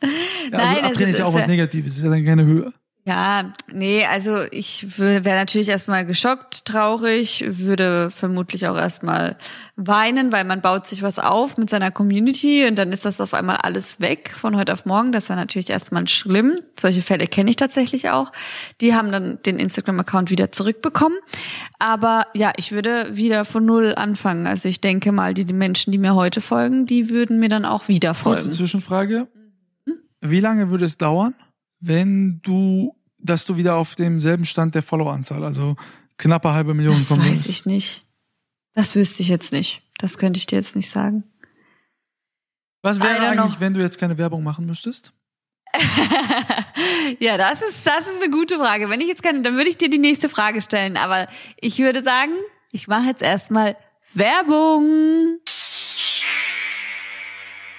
Ja, 0.52 0.60
also 0.60 0.76
das 0.76 0.84
Abdrehen 0.92 1.10
ist 1.10 1.20
ja 1.20 1.26
auch 1.26 1.34
was 1.34 1.48
Negatives, 1.48 1.98
ist 1.98 2.04
ja 2.04 2.10
dann 2.10 2.26
keine 2.26 2.46
Höhe. 2.46 2.74
Ja, 3.08 3.54
nee, 3.72 4.04
also 4.04 4.40
ich 4.50 4.98
wäre 4.98 5.22
natürlich 5.22 5.70
erstmal 5.70 6.08
geschockt, 6.08 6.66
traurig, 6.66 7.44
würde 7.48 8.10
vermutlich 8.10 8.68
auch 8.68 8.76
erstmal 8.76 9.38
weinen, 9.76 10.32
weil 10.32 10.44
man 10.44 10.62
baut 10.62 10.88
sich 10.88 11.04
was 11.04 11.20
auf 11.20 11.56
mit 11.60 11.70
seiner 11.70 11.92
Community 11.92 12.66
und 12.68 12.80
dann 12.80 12.92
ist 12.92 13.06
das 13.06 13.22
auf 13.22 13.36
einmal 13.36 13.58
alles 13.58 14.02
weg 14.02 14.32
von 14.36 14.58
heute 14.58 14.74
auf 14.74 14.88
morgen. 14.88 15.12
Das 15.12 15.30
war 15.30 15.36
natürlich 15.36 15.70
erstmal 15.70 16.08
schlimm. 16.08 16.60
Solche 16.80 17.04
Fälle 17.04 17.28
kenne 17.28 17.52
ich 17.52 17.58
tatsächlich 17.58 18.10
auch. 18.10 18.32
Die 18.82 18.96
haben 18.96 19.12
dann 19.12 19.38
den 19.44 19.60
Instagram-Account 19.60 20.32
wieder 20.32 20.52
zurückbekommen. 20.52 21.20
Aber 21.78 22.26
ja, 22.34 22.54
ich 22.58 22.72
würde 22.72 23.16
wieder 23.16 23.46
von 23.46 23.66
null 23.66 23.94
anfangen. 23.96 24.48
Also 24.48 24.68
ich 24.68 24.82
denke 24.82 25.12
mal, 25.12 25.36
die, 25.36 25.46
die 25.46 25.54
Menschen, 25.54 25.92
die 25.92 26.00
mir 26.00 26.16
heute 26.16 26.42
folgen, 26.42 26.88
die 26.88 27.10
würden 27.12 27.40
mir 27.40 27.50
dann 27.50 27.66
auch 27.66 27.88
wieder 27.88 28.16
Kurze 28.16 28.24
folgen. 28.24 28.52
Zwischenfrage. 28.52 29.28
Wie 30.22 30.40
lange 30.40 30.72
würde 30.72 30.86
es 30.86 30.98
dauern, 30.98 31.36
wenn 31.88 32.40
du, 32.42 32.96
dass 33.22 33.46
du 33.46 33.58
wieder 33.58 33.76
auf 33.76 33.96
demselben 33.96 34.46
Stand 34.46 34.76
der 34.76 34.84
Followeranzahl, 34.84 35.44
also 35.44 35.76
knappe 36.18 36.54
halbe 36.54 36.74
Million 36.74 36.96
Das 36.96 37.18
weiß 37.18 37.48
ich 37.48 37.66
nicht. 37.66 38.06
Das 38.74 38.96
wüsste 38.96 39.22
ich 39.22 39.30
jetzt 39.30 39.52
nicht. 39.52 39.84
Das 39.98 40.18
könnte 40.18 40.38
ich 40.38 40.46
dir 40.46 40.58
jetzt 40.58 40.76
nicht 40.76 40.90
sagen. 40.90 41.24
Was 42.82 43.00
wäre 43.00 43.20
eigentlich, 43.20 43.54
know. 43.54 43.60
wenn 43.60 43.74
du 43.74 43.82
jetzt 43.82 43.98
keine 43.98 44.18
Werbung 44.18 44.44
machen 44.44 44.66
müsstest? 44.66 45.14
ja, 47.20 47.38
das 47.38 47.62
ist, 47.62 47.86
das 47.86 48.08
ist 48.08 48.22
eine 48.22 48.32
gute 48.32 48.58
Frage. 48.58 48.90
Wenn 48.90 49.02
ich 49.02 49.08
jetzt 49.08 49.24
kann, 49.24 49.44
dann 49.44 49.56
würde 49.56 49.70
ich 49.70 49.78
dir 49.78 49.90
die 49.90 49.98
nächste 49.98 50.30
Frage 50.30 50.62
stellen. 50.62 50.98
Aber 50.98 51.28
ich 51.60 51.80
würde 51.80 52.04
sagen, 52.04 52.34
ich 52.72 52.88
mache 52.88 53.08
jetzt 53.08 53.22
erstmal 53.22 53.76
Werbung. 54.14 55.40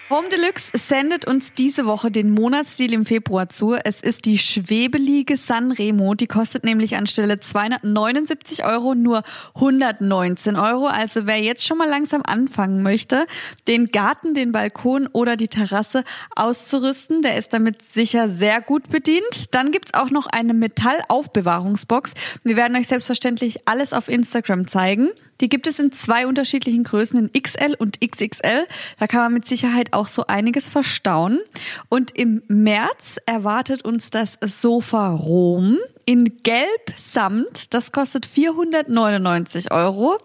Home 0.08 0.28
Deluxe 0.28 0.70
sendet 0.72 1.26
uns 1.26 1.52
diese 1.52 1.84
Woche 1.84 2.12
den 2.12 2.30
Monatsdeal 2.30 2.92
im 2.92 3.04
Februar 3.04 3.48
zu. 3.48 3.74
Es 3.74 4.00
ist 4.00 4.24
die 4.24 4.38
schwebelige 4.38 5.36
Sanremo. 5.36 6.14
Die 6.14 6.28
kostet 6.28 6.62
nämlich 6.62 6.94
anstelle 6.94 7.40
279 7.40 8.64
Euro 8.64 8.94
nur 8.94 9.24
119 9.56 10.54
Euro. 10.54 10.86
Also 10.86 11.26
wer 11.26 11.40
jetzt 11.40 11.66
schon 11.66 11.78
mal 11.78 11.88
langsam 11.88 12.22
anfangen 12.24 12.84
möchte, 12.84 13.26
den 13.66 13.86
Garten, 13.86 14.32
den 14.32 14.52
Balkon 14.52 15.08
oder 15.08 15.36
die 15.36 15.48
Terrasse 15.48 16.04
auszurüsten, 16.36 17.22
der 17.22 17.36
ist 17.36 17.52
damit 17.52 17.82
sicher 17.82 18.28
sehr 18.28 18.60
gut 18.60 18.88
bedient. 18.88 19.56
Dann 19.56 19.72
gibt's 19.72 19.92
auch 19.92 20.10
noch 20.10 20.28
eine 20.28 20.54
Metallaufbewahrungsbox. 20.54 22.12
Wir 22.44 22.56
werden 22.56 22.76
euch 22.76 22.86
selbstverständlich 22.86 23.66
alles 23.66 23.92
auf 23.92 24.08
Instagram 24.08 24.68
zeigen. 24.68 25.08
Die 25.40 25.48
gibt 25.48 25.66
es 25.66 25.78
in 25.78 25.92
zwei 25.92 26.26
unterschiedlichen 26.26 26.84
Größen, 26.84 27.18
in 27.18 27.42
XL 27.42 27.74
und 27.78 28.00
XXL. 28.00 28.66
Da 28.98 29.06
kann 29.06 29.20
man 29.20 29.32
mit 29.32 29.46
Sicherheit 29.46 29.92
auch 29.92 30.08
so 30.08 30.26
einiges 30.26 30.68
verstauen. 30.68 31.40
Und 31.88 32.16
im 32.16 32.42
März 32.48 33.18
erwartet 33.26 33.84
uns 33.84 34.10
das 34.10 34.38
Sofa 34.44 35.10
Rom 35.10 35.78
in 36.06 36.38
Gelb 36.42 36.94
Samt. 36.96 37.74
Das 37.74 37.92
kostet 37.92 38.26
499 38.26 39.72
Euro. 39.72 40.18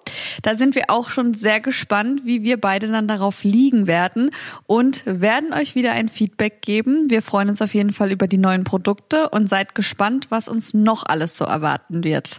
Da 0.43 0.55
sind 0.55 0.75
wir 0.75 0.85
auch 0.89 1.09
schon 1.09 1.33
sehr 1.33 1.59
gespannt, 1.59 2.21
wie 2.23 2.43
wir 2.43 2.61
beide 2.61 2.87
dann 2.87 3.07
darauf 3.07 3.43
liegen 3.43 3.87
werden 3.87 4.29
und 4.67 5.01
werden 5.05 5.53
euch 5.53 5.75
wieder 5.75 5.91
ein 5.93 6.07
Feedback 6.07 6.61
geben. 6.61 7.09
Wir 7.09 7.21
freuen 7.21 7.49
uns 7.49 7.61
auf 7.61 7.73
jeden 7.73 7.93
Fall 7.93 8.11
über 8.11 8.27
die 8.27 8.37
neuen 8.37 8.63
Produkte 8.63 9.29
und 9.29 9.49
seid 9.49 9.75
gespannt, 9.75 10.27
was 10.29 10.47
uns 10.47 10.73
noch 10.73 11.03
alles 11.05 11.37
so 11.37 11.45
erwarten 11.45 12.03
wird. 12.03 12.37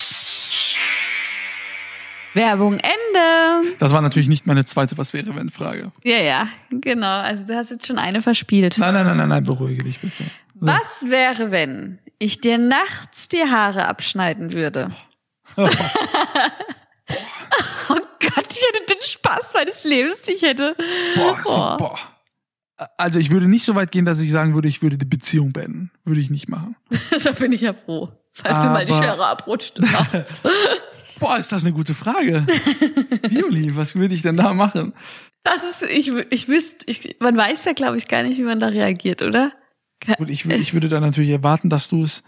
Werbung 2.34 2.74
Ende. 2.74 3.76
Das 3.78 3.92
war 3.92 4.00
natürlich 4.00 4.28
nicht 4.28 4.46
meine 4.46 4.64
zweite 4.64 4.96
Was 4.98 5.12
wäre 5.12 5.34
wenn 5.36 5.50
Frage. 5.50 5.92
Ja, 6.02 6.18
ja, 6.18 6.48
genau. 6.70 7.18
Also 7.20 7.44
du 7.44 7.54
hast 7.54 7.70
jetzt 7.70 7.86
schon 7.86 7.98
eine 7.98 8.22
verspielt. 8.22 8.78
Nein, 8.78 8.94
nein, 8.94 9.06
nein, 9.06 9.16
nein, 9.16 9.28
nein 9.28 9.44
beruhige 9.44 9.84
dich 9.84 10.00
bitte. 10.00 10.24
So. 10.54 10.66
Was 10.66 11.10
wäre, 11.10 11.50
wenn 11.50 11.98
ich 12.18 12.40
dir 12.40 12.58
nachts 12.58 13.28
die 13.28 13.44
Haare 13.44 13.86
abschneiden 13.88 14.52
würde? 14.52 14.90
oh 15.56 15.64
Gott, 17.88 18.46
ich 18.50 18.62
hätte 18.62 18.86
den 18.88 19.02
Spaß 19.02 19.54
meines 19.54 19.84
Lebens, 19.84 20.20
ich 20.26 20.42
hätte. 20.42 20.74
Boah, 21.16 21.38
so, 21.44 21.50
boah. 21.84 21.98
Also 22.96 23.18
ich 23.18 23.30
würde 23.30 23.48
nicht 23.48 23.64
so 23.64 23.74
weit 23.74 23.92
gehen, 23.92 24.04
dass 24.04 24.20
ich 24.20 24.32
sagen 24.32 24.54
würde, 24.54 24.68
ich 24.68 24.82
würde 24.82 24.96
die 24.96 25.04
Beziehung 25.04 25.52
beenden. 25.52 25.90
Würde 26.04 26.20
ich 26.20 26.30
nicht 26.30 26.48
machen. 26.48 26.76
da 27.24 27.32
bin 27.32 27.52
ich 27.52 27.60
ja 27.60 27.74
froh. 27.74 28.08
Falls 28.32 28.58
Aber, 28.58 28.66
du 28.66 28.70
mal 28.70 28.86
die 28.86 28.94
Schere 28.94 29.26
abrutscht 29.26 29.78
nachts. 29.80 30.40
Boah, 31.22 31.38
ist 31.38 31.52
das 31.52 31.62
eine 31.64 31.72
gute 31.72 31.94
Frage. 31.94 32.46
Juli, 33.30 33.76
was 33.76 33.94
würde 33.94 34.14
ich 34.14 34.22
denn 34.22 34.36
da 34.36 34.52
machen? 34.52 34.92
Das 35.44 35.62
ist, 35.64 35.82
ich, 35.82 36.12
ich 36.30 36.48
wüsste, 36.48 36.84
ich, 36.86 37.16
man 37.20 37.36
weiß 37.36 37.64
ja, 37.64 37.72
glaube 37.72 37.96
ich, 37.96 38.08
gar 38.08 38.22
nicht, 38.22 38.38
wie 38.38 38.42
man 38.42 38.60
da 38.60 38.68
reagiert, 38.68 39.22
oder? 39.22 39.52
Gut, 40.18 40.28
ich, 40.30 40.44
ich 40.46 40.74
würde 40.74 40.88
da 40.88 41.00
natürlich 41.00 41.30
erwarten, 41.30 41.70
dass 41.70 41.88
du 41.88 42.02
es 42.02 42.24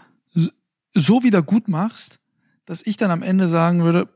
so 0.93 1.23
wieder 1.23 1.41
gut 1.41 1.67
machst, 1.67 2.19
dass 2.65 2.85
ich 2.85 2.97
dann 2.97 3.11
am 3.11 3.21
Ende 3.21 3.47
sagen 3.47 3.83
würde, 3.83 4.07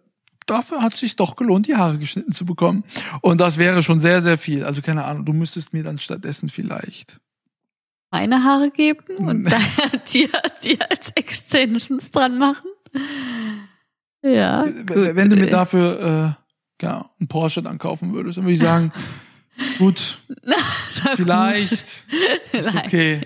dafür 0.45 0.81
hat 0.81 0.93
es 0.93 1.01
sich 1.01 1.15
doch 1.15 1.35
gelohnt, 1.35 1.67
die 1.67 1.75
Haare 1.75 1.99
geschnitten 1.99 2.31
zu 2.31 2.45
bekommen. 2.45 2.83
Und 3.21 3.41
das 3.41 3.57
wäre 3.57 3.83
schon 3.83 3.99
sehr, 3.99 4.21
sehr 4.21 4.37
viel. 4.37 4.63
Also 4.63 4.81
keine 4.81 5.05
Ahnung, 5.05 5.25
du 5.25 5.33
müsstest 5.33 5.73
mir 5.73 5.83
dann 5.83 5.97
stattdessen 5.97 6.49
vielleicht 6.49 7.19
meine 8.11 8.43
Haare 8.43 8.71
geben 8.71 9.15
und 9.19 9.45
dir, 10.13 10.29
dir 10.63 10.89
als 10.89 11.11
Extensions 11.11 12.11
dran 12.11 12.37
machen. 12.37 12.69
Ja. 14.21 14.63
Gut, 14.63 15.15
wenn 15.15 15.29
du 15.29 15.35
mir 15.35 15.47
dafür 15.47 16.37
äh, 16.81 16.83
ja, 16.85 17.09
einen 17.19 17.27
Porsche 17.27 17.61
dann 17.61 17.77
kaufen 17.77 18.13
würdest, 18.13 18.37
dann 18.37 18.45
würde 18.45 18.53
ich 18.53 18.59
sagen, 18.59 18.91
gut, 19.77 20.17
vielleicht 21.15 21.71
ist 21.71 22.75
okay. 22.75 23.21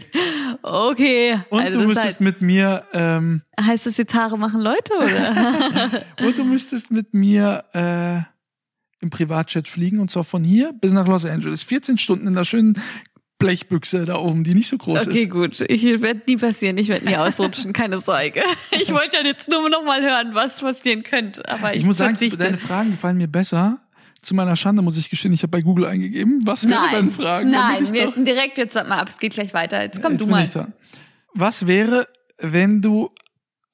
Okay. 0.62 1.40
Und 1.50 1.62
also 1.62 1.80
du 1.80 1.88
müsstest 1.88 2.06
heißt, 2.06 2.22
mit 2.22 2.42
mir. 2.42 2.84
Ähm, 2.94 3.42
heißt 3.60 3.86
das 3.86 3.98
jetzt 3.98 4.14
Haare 4.14 4.38
machen 4.38 4.62
Leute 4.62 4.94
oder? 4.96 6.04
und 6.26 6.38
du 6.38 6.44
müsstest 6.44 6.92
mit 6.92 7.14
mir 7.14 7.64
äh, 7.74 8.22
im 9.04 9.10
Privatchat 9.10 9.68
fliegen 9.68 10.00
und 10.00 10.10
zwar 10.10 10.24
von 10.24 10.44
hier 10.44 10.74
bis 10.74 10.94
nach 10.94 11.08
Los 11.08 11.26
Angeles. 11.26 11.64
14 11.64 11.98
Stunden 11.98 12.28
in 12.28 12.34
der 12.34 12.46
schönen 12.46 12.82
Blechbüchse 13.40 14.06
da 14.06 14.16
oben, 14.16 14.44
die 14.44 14.54
nicht 14.54 14.70
so 14.70 14.78
groß 14.78 15.02
okay, 15.02 15.10
ist. 15.10 15.16
Okay, 15.16 15.25
gut. 15.28 15.62
Ich 15.68 15.84
werde 16.02 16.22
nie 16.28 16.38
passieren. 16.38 16.78
Ich 16.78 16.88
werde 16.88 17.06
nie 17.06 17.18
ausrutschen. 17.18 17.74
Keine 17.74 18.00
Sorge. 18.00 18.42
Ich 18.72 18.92
wollte 18.94 19.18
ja 19.18 19.25
jetzt 19.25 19.50
nur 19.50 19.70
noch 19.70 19.84
mal 19.84 20.02
hören, 20.02 20.34
was 20.34 20.62
passieren 20.62 21.04
könnte. 21.04 21.48
Aber 21.50 21.74
ich, 21.74 21.82
ich 21.82 21.86
muss 21.86 21.98
sagen, 21.98 22.18
deine 22.38 22.58
Fragen 22.58 22.92
gefallen 22.92 23.18
mir 23.18 23.28
besser. 23.28 23.80
Zu 24.22 24.36
meiner 24.36 24.56
Schande 24.56 24.82
muss 24.82 24.96
ich 24.96 25.10
gestehen, 25.10 25.34
ich 25.34 25.44
habe 25.44 25.52
bei 25.52 25.62
Google 25.62 25.86
eingegeben. 25.86 26.40
Was 26.46 26.66
wäre 26.68 26.80
deine 26.90 27.12
Frage? 27.12 27.50
Nein, 27.50 27.92
wir 27.92 28.10
sind 28.10 28.25
direkt 28.25 28.58
jetzt 28.58 28.75
mal 28.75 29.00
ab. 29.00 29.10
Es 29.10 29.18
geht 29.18 29.34
gleich 29.34 29.54
weiter. 29.54 29.82
Jetzt 29.82 30.02
komm 30.02 30.13
jetzt 30.13 30.22
du 30.22 30.28
mal. 30.28 30.50
Was 31.34 31.68
wäre, 31.68 32.08
wenn 32.38 32.82
du 32.82 33.10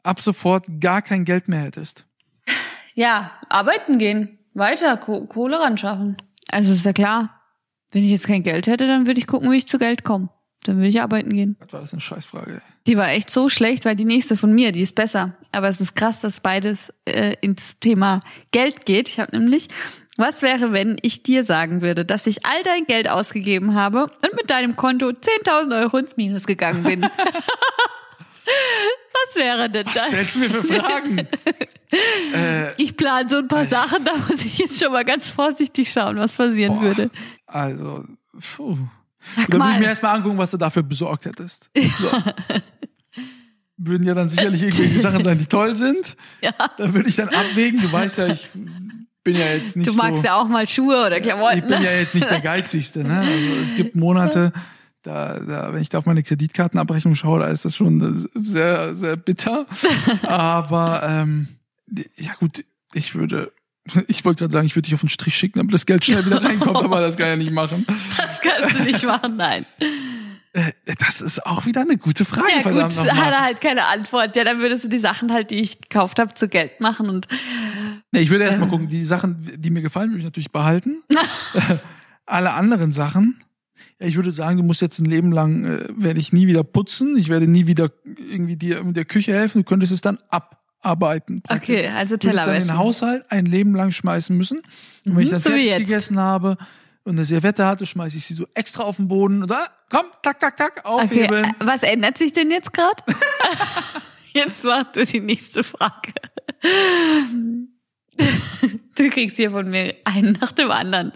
ab 0.02 0.20
sofort 0.22 0.66
gar 0.80 1.04
kein 1.04 1.24
Geld 1.24 1.48
mehr 1.48 1.62
hättest? 1.62 2.08
Ja, 2.96 3.32
arbeiten 3.50 4.00
gehen. 4.00 4.40
Weiter, 4.56 4.98
Kohle 4.98 5.60
ran 5.60 5.78
schaffen. 5.78 6.18
Also 6.50 6.74
ist 6.74 6.86
ja 6.86 6.94
klar. 6.94 7.39
Wenn 7.92 8.04
ich 8.04 8.12
jetzt 8.12 8.28
kein 8.28 8.44
Geld 8.44 8.68
hätte, 8.68 8.88
dann 8.88 9.08
würde 9.08 9.20
ich 9.20 9.28
gucken, 9.28 9.52
wie 9.52 9.58
ich 9.58 9.68
zu 9.68 9.78
Geld 9.78 10.04
komme. 10.04 10.30
Dann 10.64 10.78
würde 10.78 10.90
ich 10.90 11.02
arbeiten 11.02 11.32
gehen. 11.32 11.56
Was 11.60 11.74
war 11.74 11.82
das 11.82 11.94
eine 11.94 12.02
Scheißfrage? 12.02 12.56
Ey. 12.56 12.62
Die 12.88 12.98
war 12.98 13.10
echt 13.10 13.30
so 13.30 13.50
schlecht, 13.50 13.86
weil 13.86 13.96
die 13.96 14.06
nächste 14.06 14.36
von 14.36 14.54
mir, 14.54 14.72
die 14.72 14.82
ist 14.82 14.96
besser. 14.96 15.36
Aber 15.52 15.70
es 15.70 15.80
ist 15.80 15.96
krass, 15.96 16.22
dass 16.22 16.42
beides 16.42 16.94
äh, 17.06 17.36
ins 17.42 17.80
Thema 17.80 18.22
Geld 18.52 18.86
geht. 18.86 19.10
Ich 19.10 19.20
habe 19.20 19.38
nämlich, 19.38 19.70
was 20.18 20.42
wäre, 20.42 20.74
wenn 20.74 20.98
ich 21.02 21.24
dir 21.24 21.46
sagen 21.46 21.82
würde, 21.82 22.04
dass 22.04 22.28
ich 22.28 22.46
all 22.46 22.62
dein 22.64 22.86
Geld 22.86 23.10
ausgegeben 23.10 23.74
habe 23.74 24.04
und 24.04 24.36
mit 24.36 24.50
deinem 24.50 24.76
Konto 24.76 25.08
10.000 25.08 25.82
Euro 25.82 25.98
ins 25.98 26.18
Minus 26.18 26.46
gegangen 26.46 26.84
bin? 26.84 27.06
Was 29.12 29.36
wäre 29.36 29.70
denn 29.70 29.86
das? 29.86 29.96
Was 29.96 30.08
stellst 30.08 30.36
du 30.36 30.40
mir 30.40 30.50
für 30.50 30.64
Fragen? 30.64 31.20
äh, 32.34 32.72
ich 32.78 32.96
plane 32.96 33.30
so 33.30 33.38
ein 33.38 33.48
paar 33.48 33.66
Sachen, 33.66 34.04
da 34.06 34.16
muss 34.16 34.44
ich 34.44 34.58
jetzt 34.58 34.82
schon 34.82 34.92
mal 34.92 35.06
ganz 35.06 35.30
vorsichtig 35.30 35.92
schauen, 35.92 36.18
was 36.18 36.32
passieren 36.32 36.76
boah, 36.76 36.82
würde. 36.82 37.10
Also, 37.50 38.06
puh. 38.56 38.78
Sag 39.36 39.48
dann 39.48 39.62
würde 39.62 39.74
ich 39.74 39.80
mir 39.80 39.86
erstmal 39.88 40.16
angucken, 40.16 40.38
was 40.38 40.52
du 40.52 40.58
dafür 40.58 40.84
besorgt 40.84 41.26
hättest. 41.26 41.70
So. 42.00 42.10
Würden 43.82 44.06
ja 44.06 44.14
dann 44.14 44.28
sicherlich 44.28 44.62
irgendwelche 44.62 45.00
Sachen 45.00 45.24
sein, 45.24 45.40
die 45.40 45.46
toll 45.46 45.76
sind. 45.76 46.18
Ja. 46.42 46.52
Dann 46.78 46.94
würde 46.94 47.08
ich 47.08 47.16
dann 47.16 47.30
abwägen. 47.30 47.82
Du 47.82 47.90
weißt 47.90 48.18
ja, 48.18 48.28
ich 48.28 48.50
bin 49.24 49.36
ja 49.36 49.48
jetzt 49.54 49.78
nicht 49.78 49.88
Du 49.88 49.94
magst 49.94 50.20
so, 50.20 50.26
ja 50.26 50.36
auch 50.36 50.50
mal 50.50 50.68
Schuhe 50.68 51.06
oder 51.06 51.22
Klamotten. 51.22 51.60
Ich 51.60 51.64
bin 51.64 51.82
ja 51.82 51.92
jetzt 51.92 52.14
nicht 52.14 52.30
der 52.30 52.40
geizigste. 52.42 53.06
Ne? 53.06 53.20
Also 53.20 53.64
es 53.64 53.76
gibt 53.76 53.96
Monate, 53.96 54.52
da, 55.04 55.40
da, 55.40 55.74
wenn 55.74 55.82
ich 55.82 55.88
da 55.88 56.00
auf 56.00 56.06
meine 56.06 56.24
Kreditkartenabrechnung 56.24 57.16
schaue, 57.16 57.40
da 57.40 57.48
ist 57.48 57.64
das 57.64 57.78
schon 57.78 58.28
sehr, 58.44 58.96
sehr 58.96 59.16
bitter. 59.16 59.66
Aber 60.24 61.02
ähm, 61.04 61.48
ja 62.18 62.34
gut, 62.38 62.66
ich 62.94 63.16
würde, 63.16 63.54
ich 64.08 64.26
wollte 64.26 64.40
gerade 64.40 64.54
sagen, 64.54 64.68
ich 64.68 64.76
würde 64.76 64.88
dich 64.88 64.94
auf 64.94 65.02
den 65.02 65.10
Strich 65.10 65.36
schicken, 65.36 65.60
damit 65.60 65.74
das 65.74 65.86
Geld 65.86 66.06
schnell 66.06 66.26
wieder 66.26 66.44
reinkommt, 66.44 66.78
aber 66.78 67.02
das 67.02 67.18
kann 67.18 67.28
ich 67.28 67.32
ja 67.32 67.36
nicht 67.38 67.52
machen. 67.52 67.86
Das 68.18 68.42
kannst 68.42 68.80
du 68.80 68.84
nicht 68.84 69.04
machen, 69.04 69.36
nein. 69.38 69.66
Äh, 70.54 70.72
das 70.98 71.22
ist 71.22 71.46
auch 71.46 71.66
wieder 71.66 71.82
eine 71.82 71.98
gute 71.98 72.26
Frage, 72.26 72.48
ja, 72.56 72.62
verdammt 72.62 72.96
gut, 72.96 73.12
hat 73.12 73.32
er 73.32 73.42
halt 73.42 73.62
keine 73.62 73.86
Antwort. 73.86 74.36
Ja, 74.36 74.44
dann 74.44 74.60
würdest 74.60 74.86
du 74.86 74.88
die 74.90 75.00
Sachen 75.00 75.32
halt, 75.32 75.52
die 75.52 75.60
ich 75.60 75.82
gekauft 75.82 76.20
habe, 76.20 76.34
zu 76.34 76.48
Geld 76.48 76.82
machen 76.82 77.10
und. 77.10 77.28
Nee, 78.12 78.22
ich 78.22 78.32
würde 78.32 78.46
erst 78.46 78.58
mal 78.58 78.66
äh. 78.66 78.70
gucken, 78.70 78.90
die 78.90 79.06
Sachen, 79.06 79.38
die 79.58 79.70
mir 79.70 79.82
gefallen, 79.82 80.10
würde 80.10 80.20
ich 80.20 80.26
natürlich 80.26 80.52
behalten. 80.52 81.04
Alle 82.26 82.54
anderen 82.54 82.92
Sachen 82.92 83.40
ich 84.00 84.16
würde 84.16 84.32
sagen, 84.32 84.58
du 84.58 84.64
musst 84.64 84.82
jetzt 84.82 85.00
ein 85.00 85.06
Leben 85.06 85.32
lang, 85.32 85.66
äh, 85.66 85.88
werde 85.96 86.20
ich 86.20 86.32
nie 86.32 86.48
wieder 86.48 86.64
putzen, 86.64 87.18
ich 87.18 87.30
werde 87.30 87.48
nie 87.48 87.68
wieder 87.68 87.92
irgendwie 88.06 88.56
dir 88.56 88.80
in 88.80 88.94
der 88.94 89.06
Küche 89.06 89.34
helfen, 89.34 89.60
du 89.60 89.64
könntest 89.66 89.92
es 89.92 90.02
dann 90.02 90.20
abarbeiten. 90.82 91.42
Praktisch. 91.42 91.78
Okay, 91.78 91.88
also 91.88 92.18
Teller 92.18 92.46
Du 92.46 92.52
dann 92.54 92.68
den 92.68 92.78
Haushalt 92.78 93.26
ein 93.30 93.46
Leben 93.46 93.76
lang 93.76 93.92
schmeißen 93.92 94.36
müssen. 94.36 94.58
Und 94.58 94.66
wenn 95.06 95.14
mhm, 95.14 95.20
ich 95.20 95.30
dann 95.30 95.42
so 95.42 95.50
fertig 95.50 95.78
gegessen 95.78 96.20
habe 96.20 96.58
und 97.04 97.16
eine 97.16 97.26
Servette 97.26 97.66
hatte, 97.66 97.86
schmeiße 97.86 98.18
ich 98.18 98.26
sie 98.26 98.34
so 98.34 98.46
extra 98.54 98.84
auf 98.84 98.98
den 98.98 99.08
Boden 99.08 99.42
und 99.42 99.50
sage, 99.50 99.66
komm, 99.90 100.06
tak, 100.22 100.40
tak, 100.40 100.58
tak, 100.58 100.86
aufheben. 100.86 101.46
Okay, 101.46 101.56
äh, 101.60 101.66
was 101.66 101.84
ändert 101.84 102.18
sich 102.18 102.34
denn 102.34 102.52
jetzt 102.52 102.74
gerade? 102.74 103.04
jetzt 104.34 104.64
machst 104.64 104.96
du 104.96 105.06
die 105.06 105.20
nächste 105.20 105.64
Frage. 105.64 106.14
Du 108.96 109.10
kriegst 109.10 109.38
hier 109.38 109.52
von 109.52 109.70
mir 109.70 109.96
einen 110.04 110.34
nach 110.42 110.52
dem 110.52 110.72
anderen. 110.72 111.14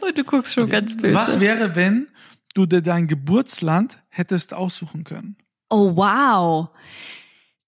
Und 0.00 0.16
du 0.16 0.24
guckst 0.24 0.54
schon 0.54 0.70
ganz 0.70 0.96
böse. 0.96 1.14
Was 1.14 1.38
wäre, 1.38 1.76
wenn 1.76 2.08
du 2.54 2.66
dir 2.66 2.80
dein 2.80 3.08
Geburtsland 3.08 3.98
hättest 4.08 4.54
aussuchen 4.54 5.04
können? 5.04 5.36
Oh, 5.68 5.94
wow. 5.96 6.70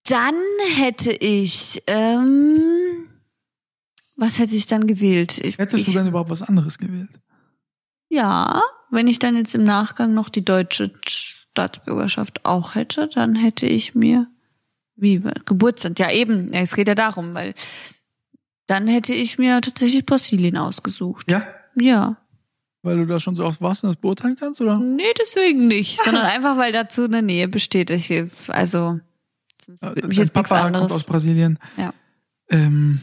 Dann 0.08 0.34
hätte 0.74 1.12
ich, 1.12 1.82
ähm, 1.86 3.08
was 4.16 4.38
hätte 4.38 4.56
ich 4.56 4.66
dann 4.66 4.86
gewählt? 4.86 5.38
Ich, 5.38 5.58
Hättest 5.58 5.80
ich, 5.80 5.86
du 5.86 5.92
dann 5.92 6.08
überhaupt 6.08 6.30
was 6.30 6.42
anderes 6.42 6.78
gewählt? 6.78 7.10
Ja, 8.08 8.62
wenn 8.90 9.06
ich 9.06 9.18
dann 9.18 9.36
jetzt 9.36 9.54
im 9.54 9.64
Nachgang 9.64 10.12
noch 10.12 10.28
die 10.28 10.44
deutsche 10.44 10.92
Staatsbürgerschaft 11.06 12.44
auch 12.44 12.74
hätte, 12.74 13.08
dann 13.08 13.34
hätte 13.34 13.66
ich 13.66 13.94
mir 13.94 14.26
wie 14.96 15.22
Geburtsland. 15.44 15.98
Ja, 15.98 16.10
eben. 16.10 16.52
Es 16.52 16.74
geht 16.74 16.88
ja 16.88 16.94
darum, 16.94 17.34
weil 17.34 17.54
dann 18.66 18.86
hätte 18.86 19.14
ich 19.14 19.38
mir 19.38 19.60
tatsächlich 19.60 20.06
Brasilien 20.06 20.56
ausgesucht. 20.56 21.30
Ja? 21.30 21.46
Ja. 21.74 22.16
Weil 22.82 22.96
du 22.98 23.06
da 23.06 23.20
schon 23.20 23.36
so 23.36 23.44
oft 23.44 23.60
warst 23.60 23.84
und 23.84 23.90
das 23.90 24.00
beurteilen 24.00 24.36
kannst, 24.38 24.60
oder? 24.60 24.78
Nee, 24.78 25.12
deswegen 25.18 25.68
nicht, 25.68 26.02
sondern 26.02 26.26
einfach, 26.26 26.56
weil 26.56 26.72
dazu 26.72 27.04
eine 27.04 27.22
Nähe 27.22 27.48
besteht. 27.48 27.90
Ich, 27.90 28.12
also, 28.48 29.00
sonst 29.64 29.82
würde 29.82 30.08
mich 30.08 30.18
jetzt 30.18 30.34
nichts 30.34 30.48
Papa 30.48 30.62
kommt 30.64 30.76
aus 30.76 30.82
anderes. 30.82 31.04
Brasilien. 31.04 31.58
Ja. 31.76 31.92
Ähm, 32.50 33.00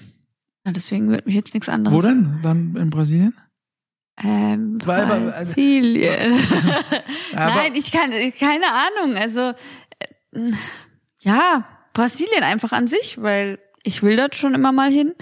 Ja, 0.66 0.72
deswegen 0.72 1.10
würde 1.10 1.24
mich 1.26 1.36
jetzt 1.36 1.54
nichts 1.54 1.70
anderes. 1.70 1.98
wo 1.98 2.02
denn? 2.02 2.40
Dann 2.44 2.76
in 2.76 2.90
Brasilien? 2.90 3.34
Ähm, 4.22 4.78
Weil- 4.86 5.08
weil- 5.10 5.22
Brasilien. 5.32 6.34
Nein, 7.34 7.74
ich 7.76 7.92
kann, 7.92 8.12
keine 8.38 8.66
Ahnung. 8.72 9.16
Also, 9.18 9.54
äh, 10.32 10.52
ja, 11.20 11.66
Brasilien 11.94 12.44
einfach 12.44 12.72
an 12.74 12.88
sich, 12.88 13.22
weil 13.22 13.60
ich 13.84 14.04
will 14.04 14.18
dort 14.18 14.36
schon 14.36 14.54
immer 14.56 14.72
mal 14.72 14.92
hin. 14.92 15.14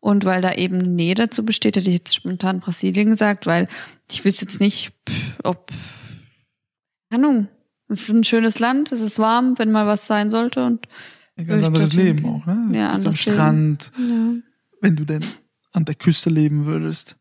Und 0.00 0.24
weil 0.24 0.40
da 0.40 0.54
eben 0.54 0.78
eine 0.80 0.88
Nähe 0.88 1.14
dazu 1.14 1.44
besteht, 1.44 1.76
hätte 1.76 1.88
ich 1.90 1.96
jetzt 1.96 2.14
spontan 2.14 2.60
Brasilien 2.60 3.10
gesagt, 3.10 3.46
weil 3.46 3.68
ich 4.10 4.24
wüsste 4.24 4.46
jetzt 4.46 4.58
nicht, 4.60 4.92
ob, 5.44 5.70
Ahnung, 7.10 7.48
es 7.90 8.02
ist 8.08 8.14
ein 8.14 8.24
schönes 8.24 8.58
Land, 8.58 8.92
es 8.92 9.00
ist 9.00 9.18
warm, 9.18 9.58
wenn 9.58 9.70
mal 9.72 9.86
was 9.86 10.06
sein 10.06 10.30
sollte 10.30 10.64
und 10.64 10.86
Ein 11.36 11.46
ganz 11.46 11.64
anderes 11.64 11.92
Leben 11.92 12.24
auch, 12.26 12.44
ne? 12.46 12.66
Du 12.70 12.76
Ja, 12.76 12.94
bist 12.94 13.06
am. 13.06 13.12
Strand, 13.14 13.92
ja. 13.98 14.32
wenn 14.82 14.96
du 14.96 15.04
denn 15.04 15.24
an 15.72 15.84
der 15.84 15.94
Küste 15.94 16.28
leben 16.30 16.66
würdest. 16.66 17.16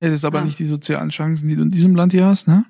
Hättest 0.00 0.24
aber 0.24 0.40
Ja. 0.40 0.44
nicht 0.44 0.58
die 0.58 0.66
sozialen 0.66 1.10
Chancen, 1.10 1.48
die 1.48 1.56
du 1.56 1.62
in 1.62 1.70
diesem 1.70 1.94
Land 1.96 2.12
hier 2.12 2.26
hast, 2.26 2.46
ne? 2.48 2.64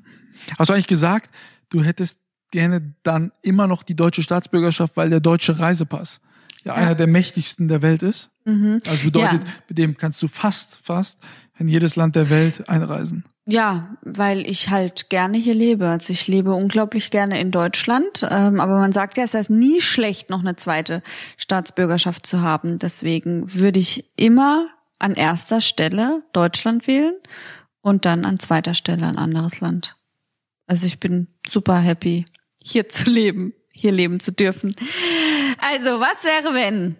Hast 0.59 0.69
du 0.71 0.75
eigentlich 0.75 0.87
gesagt, 0.87 1.31
du 1.71 1.83
hättest 1.83 2.19
gerne 2.50 2.95
dann 3.02 3.33
immer 3.43 3.66
noch 3.66 3.83
die 3.83 3.97
deutsche 3.97 4.23
Staatsbürgerschaft, 4.23 4.97
weil 4.97 5.11
der 5.11 5.21
deutsche 5.21 5.59
Reisepass 5.59 6.21
ja, 6.64 6.73
Ja. 6.73 6.75
einer 6.83 6.95
der 6.95 7.07
mächtigsten 7.09 7.66
der 7.69 7.83
Welt 7.83 8.02
ist? 8.02 8.31
Mhm. 8.45 8.78
Also 8.87 9.04
bedeutet, 9.04 9.43
Ja. 9.45 9.50
mit 9.69 9.78
dem 9.78 9.97
kannst 9.97 10.23
du 10.23 10.28
fast, 10.28 10.78
fast 10.83 11.19
in 11.59 11.69
jedes 11.69 11.97
Land 11.97 12.14
der 12.16 12.31
Welt 12.31 12.69
einreisen. 12.69 13.25
Ja, 13.46 13.96
weil 14.00 14.46
ich 14.48 14.70
halt 14.70 15.10
gerne 15.10 15.36
hier 15.36 15.54
lebe. 15.54 15.88
Also 15.88 16.12
ich 16.12 16.26
lebe 16.28 16.54
unglaublich 16.54 17.10
gerne 17.10 17.38
in 17.40 17.50
Deutschland. 17.50 18.26
Ähm, 18.30 18.58
aber 18.58 18.78
man 18.78 18.92
sagt 18.92 19.18
ja, 19.18 19.24
es 19.24 19.34
ist 19.34 19.50
nie 19.50 19.82
schlecht, 19.82 20.30
noch 20.30 20.40
eine 20.40 20.56
zweite 20.56 21.02
Staatsbürgerschaft 21.36 22.26
zu 22.26 22.40
haben. 22.40 22.78
Deswegen 22.78 23.52
würde 23.52 23.80
ich 23.80 24.10
immer 24.16 24.68
an 24.98 25.14
erster 25.14 25.60
Stelle 25.60 26.22
Deutschland 26.32 26.86
wählen 26.86 27.14
und 27.82 28.06
dann 28.06 28.24
an 28.24 28.38
zweiter 28.38 28.72
Stelle 28.72 29.06
ein 29.06 29.18
anderes 29.18 29.60
Land. 29.60 29.96
Also 30.66 30.86
ich 30.86 30.98
bin 30.98 31.28
super 31.46 31.76
happy, 31.78 32.24
hier 32.64 32.88
zu 32.88 33.10
leben, 33.10 33.52
hier 33.70 33.92
leben 33.92 34.20
zu 34.20 34.32
dürfen. 34.32 34.74
Also, 35.58 36.00
was 36.00 36.24
wäre, 36.24 36.54
wenn 36.54 36.96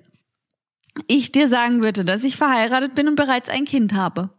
ich 1.07 1.33
dir 1.33 1.49
sagen 1.49 1.83
würde, 1.83 2.05
dass 2.05 2.23
ich 2.23 2.37
verheiratet 2.37 2.95
bin 2.95 3.09
und 3.09 3.17
bereits 3.17 3.49
ein 3.49 3.65
Kind 3.65 3.95
habe? 3.95 4.31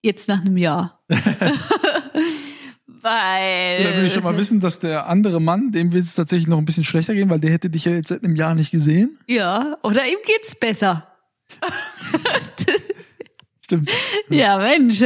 Jetzt 0.00 0.28
nach 0.28 0.40
einem 0.40 0.56
Jahr. 0.56 1.01
Weil. 2.86 3.84
Da 3.84 3.96
will 3.96 4.06
ich 4.06 4.12
schon 4.12 4.22
mal 4.22 4.36
wissen, 4.36 4.60
dass 4.60 4.78
der 4.78 5.08
andere 5.08 5.40
Mann, 5.40 5.72
dem 5.72 5.92
will 5.92 6.02
es 6.02 6.14
tatsächlich 6.14 6.46
noch 6.46 6.58
ein 6.58 6.64
bisschen 6.64 6.84
schlechter 6.84 7.14
gehen, 7.14 7.30
weil 7.30 7.40
der 7.40 7.50
hätte 7.50 7.68
dich 7.68 7.84
ja 7.84 7.92
jetzt 7.92 8.08
seit 8.08 8.22
einem 8.22 8.36
Jahr 8.36 8.54
nicht 8.54 8.70
gesehen. 8.70 9.18
Ja, 9.26 9.76
oder 9.82 10.06
ihm 10.06 10.18
geht's 10.24 10.54
besser. 10.54 11.08
Stimmt. 13.62 13.90
Ja, 14.28 14.56
Mensch, 14.58 15.02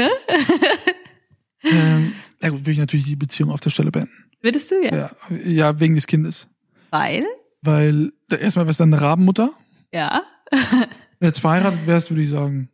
ähm, 1.65 2.13
ja 2.43 2.49
gut, 2.51 2.61
würde 2.61 2.73
ich 2.73 2.79
natürlich 2.79 3.07
die 3.07 3.17
Beziehung 3.17 3.51
auf 3.51 3.61
der 3.61 3.71
Stelle 3.71 3.91
beenden. 3.91 4.13
Würdest 4.41 4.71
du 4.71 4.83
ja? 4.83 4.95
Ja, 4.95 5.11
ja 5.45 5.81
wegen 5.81 5.95
des 5.95 6.07
Kindes. 6.07 6.49
Weil? 6.91 7.25
Weil 7.63 8.13
erstmal 8.31 8.67
wärst 8.67 8.81
du 8.81 8.85
eine 8.85 9.01
Rabenmutter. 9.01 9.51
Ja. 9.93 10.23
Wenn 10.51 10.89
du 11.21 11.27
jetzt 11.27 11.41
verheiratet 11.41 11.87
wärst, 11.87 12.11
würde 12.11 12.23
ich 12.23 12.29
sagen, 12.29 12.69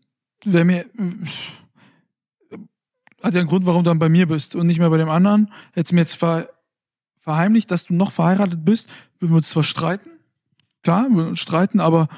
wäre 0.45 0.65
mir 0.65 0.85
hat 3.23 3.35
ja 3.35 3.41
einen 3.41 3.49
Grund, 3.49 3.67
warum 3.67 3.85
du 3.85 3.91
dann 3.91 3.99
bei 3.99 4.09
mir 4.09 4.27
bist 4.27 4.55
und 4.57 4.67
nicht 4.67 4.79
mehr 4.79 4.91
bei 4.91 4.99
dem 4.99 5.09
anderen. 5.09 5.51
Hättest 5.73 5.93
du 5.93 5.95
mir 5.95 6.01
jetzt 6.03 6.15
ver, 6.15 6.49
verheimlicht, 7.19 7.71
dass 7.71 7.87
du 7.87 7.95
noch 7.95 8.13
verheiratet 8.13 8.65
bist, 8.65 8.89
würden 9.21 9.33
wir 9.33 9.37
uns 9.37 9.51
zwar 9.51 9.63
streiten. 9.63 10.11
Klar, 10.83 11.09
wir 11.09 11.17
würden 11.17 11.29
uns 11.31 11.41
streiten, 11.41 11.81
aber 11.81 12.09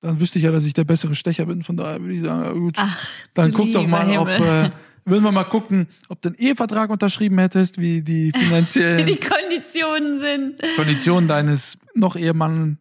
dann 0.00 0.20
wüsste 0.20 0.38
ich 0.38 0.44
ja, 0.44 0.52
dass 0.52 0.64
ich 0.64 0.74
der 0.74 0.84
bessere 0.84 1.14
Stecher 1.16 1.46
bin. 1.46 1.62
Von 1.64 1.76
daher 1.76 2.00
würde 2.00 2.14
ich 2.14 2.22
sagen, 2.22 2.44
ja, 2.44 2.52
gut, 2.52 2.76
Ach, 2.78 3.08
dann 3.34 3.52
guck 3.52 3.72
doch 3.72 3.86
mal, 3.86 4.06
ob 4.18 4.28
Himmel. 4.28 4.66
äh, 4.66 4.70
würden 5.04 5.24
wir 5.24 5.32
mal 5.32 5.44
gucken, 5.44 5.88
ob 6.08 6.22
du 6.22 6.28
einen 6.28 6.38
Ehevertrag 6.38 6.90
unterschrieben 6.90 7.38
hättest, 7.38 7.78
wie 7.78 8.02
die 8.02 8.32
Wie 8.34 8.38
finanziellen 8.38 9.06
die 9.06 9.16
Konditionen 9.16 10.20
sind. 10.20 10.62
Konditionen 10.76 11.28
deines 11.28 11.78
noch 11.94 12.14
Ehemannes 12.14 12.76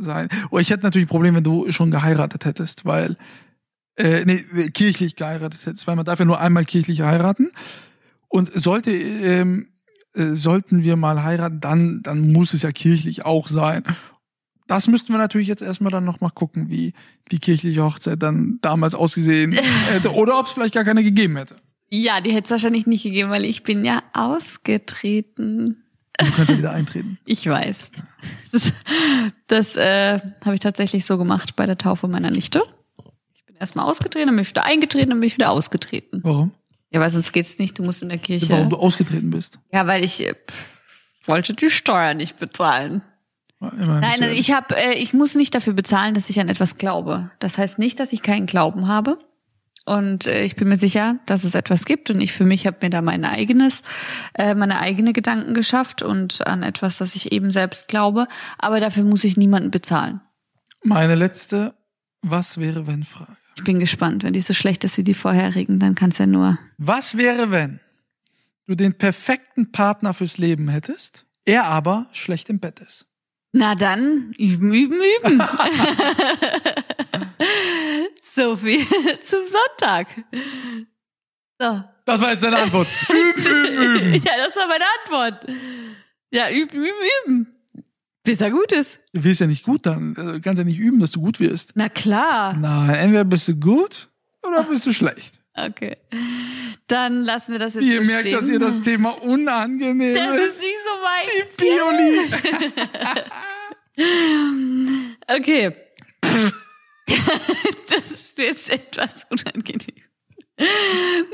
sein. 0.00 0.28
Oh, 0.50 0.58
ich 0.58 0.70
hätte 0.70 0.82
natürlich 0.82 1.06
ein 1.06 1.10
Problem, 1.10 1.34
wenn 1.36 1.44
du 1.44 1.70
schon 1.72 1.90
geheiratet 1.90 2.44
hättest, 2.44 2.84
weil 2.84 3.16
äh, 3.96 4.24
nee, 4.24 4.70
kirchlich 4.70 5.16
geheiratet 5.16 5.66
hättest, 5.66 5.86
weil 5.86 5.96
man 5.96 6.04
darf 6.04 6.18
ja 6.18 6.24
nur 6.24 6.40
einmal 6.40 6.64
kirchlich 6.64 7.02
heiraten. 7.02 7.50
Und 8.28 8.52
sollte 8.52 8.90
ähm, 8.90 9.68
äh, 10.14 10.34
sollten 10.34 10.82
wir 10.82 10.96
mal 10.96 11.22
heiraten, 11.22 11.60
dann 11.60 12.02
dann 12.02 12.32
muss 12.32 12.54
es 12.54 12.62
ja 12.62 12.72
kirchlich 12.72 13.24
auch 13.24 13.48
sein. 13.48 13.84
Das 14.66 14.88
müssten 14.88 15.12
wir 15.12 15.18
natürlich 15.18 15.46
jetzt 15.48 15.62
erstmal 15.62 15.92
dann 15.92 16.04
noch 16.04 16.20
mal 16.20 16.30
gucken, 16.30 16.68
wie 16.70 16.92
die 17.30 17.38
kirchliche 17.38 17.84
Hochzeit 17.84 18.22
dann 18.22 18.58
damals 18.62 18.94
ausgesehen 18.94 19.52
hätte 19.88 20.12
oder 20.12 20.38
ob 20.38 20.46
es 20.46 20.52
vielleicht 20.52 20.74
gar 20.74 20.84
keine 20.84 21.04
gegeben 21.04 21.36
hätte. 21.36 21.56
Ja, 21.88 22.20
die 22.20 22.32
hätte 22.32 22.46
es 22.46 22.50
wahrscheinlich 22.50 22.86
nicht 22.86 23.04
gegeben, 23.04 23.30
weil 23.30 23.44
ich 23.44 23.62
bin 23.62 23.84
ja 23.84 24.02
ausgetreten. 24.12 25.84
Du 26.18 26.30
kannst 26.32 26.50
ja 26.50 26.58
wieder 26.58 26.72
eintreten. 26.72 27.18
Ich 27.26 27.46
weiß. 27.46 27.90
Das, 28.50 28.72
das 29.46 29.76
äh, 29.76 30.18
habe 30.44 30.54
ich 30.54 30.60
tatsächlich 30.60 31.04
so 31.04 31.18
gemacht 31.18 31.54
bei 31.56 31.66
der 31.66 31.78
Taufe 31.78 32.08
meiner 32.08 32.30
Nichte. 32.30 32.62
Erstmal 33.58 33.86
ausgetreten, 33.86 34.26
dann 34.26 34.36
bin 34.36 34.42
ich 34.42 34.50
wieder 34.50 34.64
eingetreten, 34.64 35.10
dann 35.10 35.20
bin 35.20 35.26
ich 35.26 35.36
wieder 35.36 35.50
ausgetreten. 35.50 36.20
Warum? 36.22 36.52
Ja, 36.90 37.00
weil 37.00 37.10
sonst 37.10 37.32
geht's 37.32 37.58
nicht, 37.58 37.78
du 37.78 37.82
musst 37.82 38.02
in 38.02 38.08
der 38.08 38.18
Kirche. 38.18 38.50
Warum 38.50 38.70
du 38.70 38.76
ausgetreten 38.76 39.30
bist? 39.30 39.58
Ja, 39.72 39.86
weil 39.86 40.04
ich 40.04 40.24
äh, 40.24 40.34
pff, 40.34 40.70
wollte 41.28 41.52
die 41.52 41.70
Steuer 41.70 42.14
nicht 42.14 42.38
bezahlen. 42.38 43.02
Immerhin 43.60 44.00
Nein, 44.00 44.22
also 44.22 44.34
ich 44.34 44.52
habe, 44.52 44.76
äh, 44.76 44.94
ich 44.94 45.14
muss 45.14 45.34
nicht 45.34 45.54
dafür 45.54 45.72
bezahlen, 45.72 46.14
dass 46.14 46.30
ich 46.30 46.40
an 46.40 46.48
etwas 46.48 46.76
glaube. 46.76 47.30
Das 47.38 47.58
heißt 47.58 47.78
nicht, 47.78 47.98
dass 47.98 48.12
ich 48.12 48.22
keinen 48.22 48.46
Glauben 48.46 48.86
habe. 48.86 49.18
Und 49.86 50.26
äh, 50.26 50.42
ich 50.42 50.56
bin 50.56 50.68
mir 50.68 50.76
sicher, 50.76 51.18
dass 51.26 51.44
es 51.44 51.54
etwas 51.54 51.84
gibt. 51.84 52.10
Und 52.10 52.20
ich 52.20 52.32
für 52.32 52.44
mich 52.44 52.66
habe 52.66 52.78
mir 52.82 52.90
da 52.90 53.02
mein 53.02 53.24
eigenes, 53.24 53.82
äh, 54.34 54.54
meine 54.54 54.80
eigene 54.80 55.12
Gedanken 55.12 55.54
geschafft 55.54 56.02
und 56.02 56.46
an 56.46 56.62
etwas, 56.62 56.98
das 56.98 57.14
ich 57.14 57.32
eben 57.32 57.50
selbst 57.50 57.88
glaube. 57.88 58.26
Aber 58.58 58.80
dafür 58.80 59.04
muss 59.04 59.24
ich 59.24 59.36
niemanden 59.36 59.70
bezahlen. 59.70 60.20
Meine 60.82 61.14
letzte 61.14 61.74
Was 62.22 62.58
wäre 62.58 62.86
wenn 62.86 63.04
Frage. 63.04 63.36
Ich 63.56 63.64
bin 63.64 63.78
gespannt. 63.78 64.22
Wenn 64.22 64.32
die 64.34 64.40
so 64.40 64.52
schlecht 64.54 64.84
ist 64.84 64.98
wie 64.98 65.04
die 65.04 65.14
vorherigen, 65.14 65.78
dann 65.78 65.94
kann 65.94 66.10
es 66.10 66.18
ja 66.18 66.26
nur. 66.26 66.58
Was 66.78 67.16
wäre 67.16 67.50
wenn 67.50 67.80
du 68.66 68.74
den 68.74 68.96
perfekten 68.98 69.72
Partner 69.72 70.12
fürs 70.14 70.38
Leben 70.38 70.68
hättest, 70.68 71.24
er 71.44 71.64
aber 71.64 72.06
schlecht 72.12 72.50
im 72.50 72.60
Bett 72.60 72.80
ist? 72.80 73.06
Na 73.52 73.74
dann, 73.74 74.32
üben, 74.36 74.74
üben, 74.74 74.98
üben. 75.22 75.40
so 78.34 78.56
viel 78.56 78.84
zum 79.22 79.40
Sonntag. 79.46 80.08
So. 81.58 81.82
Das 82.04 82.20
war 82.20 82.32
jetzt 82.32 82.42
deine 82.42 82.58
Antwort. 82.58 82.88
üben, 83.08 83.46
üben, 83.46 83.96
üben. 83.96 84.12
Ja, 84.26 84.32
das 84.36 84.54
war 84.54 84.68
meine 84.68 84.84
Antwort. 85.00 85.46
Ja, 86.30 86.50
üben, 86.50 86.76
üben, 86.76 86.90
üben. 87.24 87.55
Bis 88.26 88.40
er 88.42 88.50
gut 88.50 88.72
ist. 88.72 88.98
Du 89.14 89.24
wirst 89.24 89.40
ja 89.40 89.46
nicht 89.46 89.64
gut 89.64 89.86
dann. 89.86 90.14
Du 90.14 90.40
kannst 90.40 90.58
ja 90.58 90.64
nicht 90.64 90.78
üben, 90.78 90.98
dass 91.00 91.12
du 91.12 91.20
gut 91.20 91.40
wirst. 91.40 91.72
Na 91.74 91.88
klar. 91.88 92.52
Nein, 92.54 92.94
entweder 92.96 93.24
bist 93.24 93.48
du 93.48 93.54
gut 93.54 94.08
oder 94.42 94.64
bist 94.64 94.84
du 94.86 94.92
schlecht. 94.92 95.40
Okay. 95.54 95.96
Dann 96.88 97.22
lassen 97.24 97.52
wir 97.52 97.58
das 97.58 97.74
jetzt 97.74 97.84
Ihr 97.84 98.02
so 98.04 98.06
merkt, 98.12 98.26
stehen. 98.26 98.38
dass 98.38 98.48
ihr 98.48 98.58
das 98.58 98.82
Thema 98.82 99.10
unangenehm 99.22 100.14
das 100.14 100.36
ist 100.36 100.44
ist. 100.56 100.62
nicht 100.62 100.76
so 100.84 100.90
Die 101.56 101.68
weit. 101.70 102.36
Bioli. 102.36 103.24
Okay. 105.28 105.74
das 107.88 108.10
ist 108.10 108.38
jetzt 108.38 108.70
etwas 108.70 109.26
unangenehm. 109.30 110.02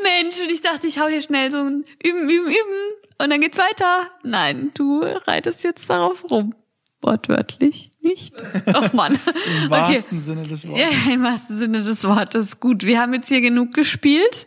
Mensch, 0.03 0.41
und 0.41 0.51
ich 0.51 0.61
dachte, 0.61 0.87
ich 0.87 0.99
hau 1.01 1.07
hier 1.09 1.23
schnell 1.23 1.51
so 1.51 1.59
ein 1.59 1.85
Üben, 2.05 2.29
Üben, 2.31 2.47
Üben 2.47 2.93
und 3.19 3.31
dann 3.31 3.41
geht's 3.41 3.59
weiter. 3.59 4.11
Nein, 4.23 4.71
du 4.75 5.01
reitest 5.03 5.65
jetzt 5.65 5.89
darauf 5.91 6.31
rum. 6.31 6.55
Wortwörtlich 7.03 7.93
nicht. 8.03 8.35
Ach 8.67 8.93
Mann. 8.93 9.19
Im 9.65 9.71
wahrsten 9.71 10.21
Sinne 10.21 10.45
des 10.45 10.67
Wortes. 10.67 10.83
Ja, 10.83 11.13
im 11.13 11.23
wahrsten 11.23 11.59
Sinne 11.59 11.83
des 11.83 12.05
Wortes. 12.05 12.61
Gut, 12.61 12.85
wir 12.85 13.01
haben 13.01 13.13
jetzt 13.15 13.29
hier 13.29 13.41
genug 13.41 13.75
gespielt. 13.75 14.47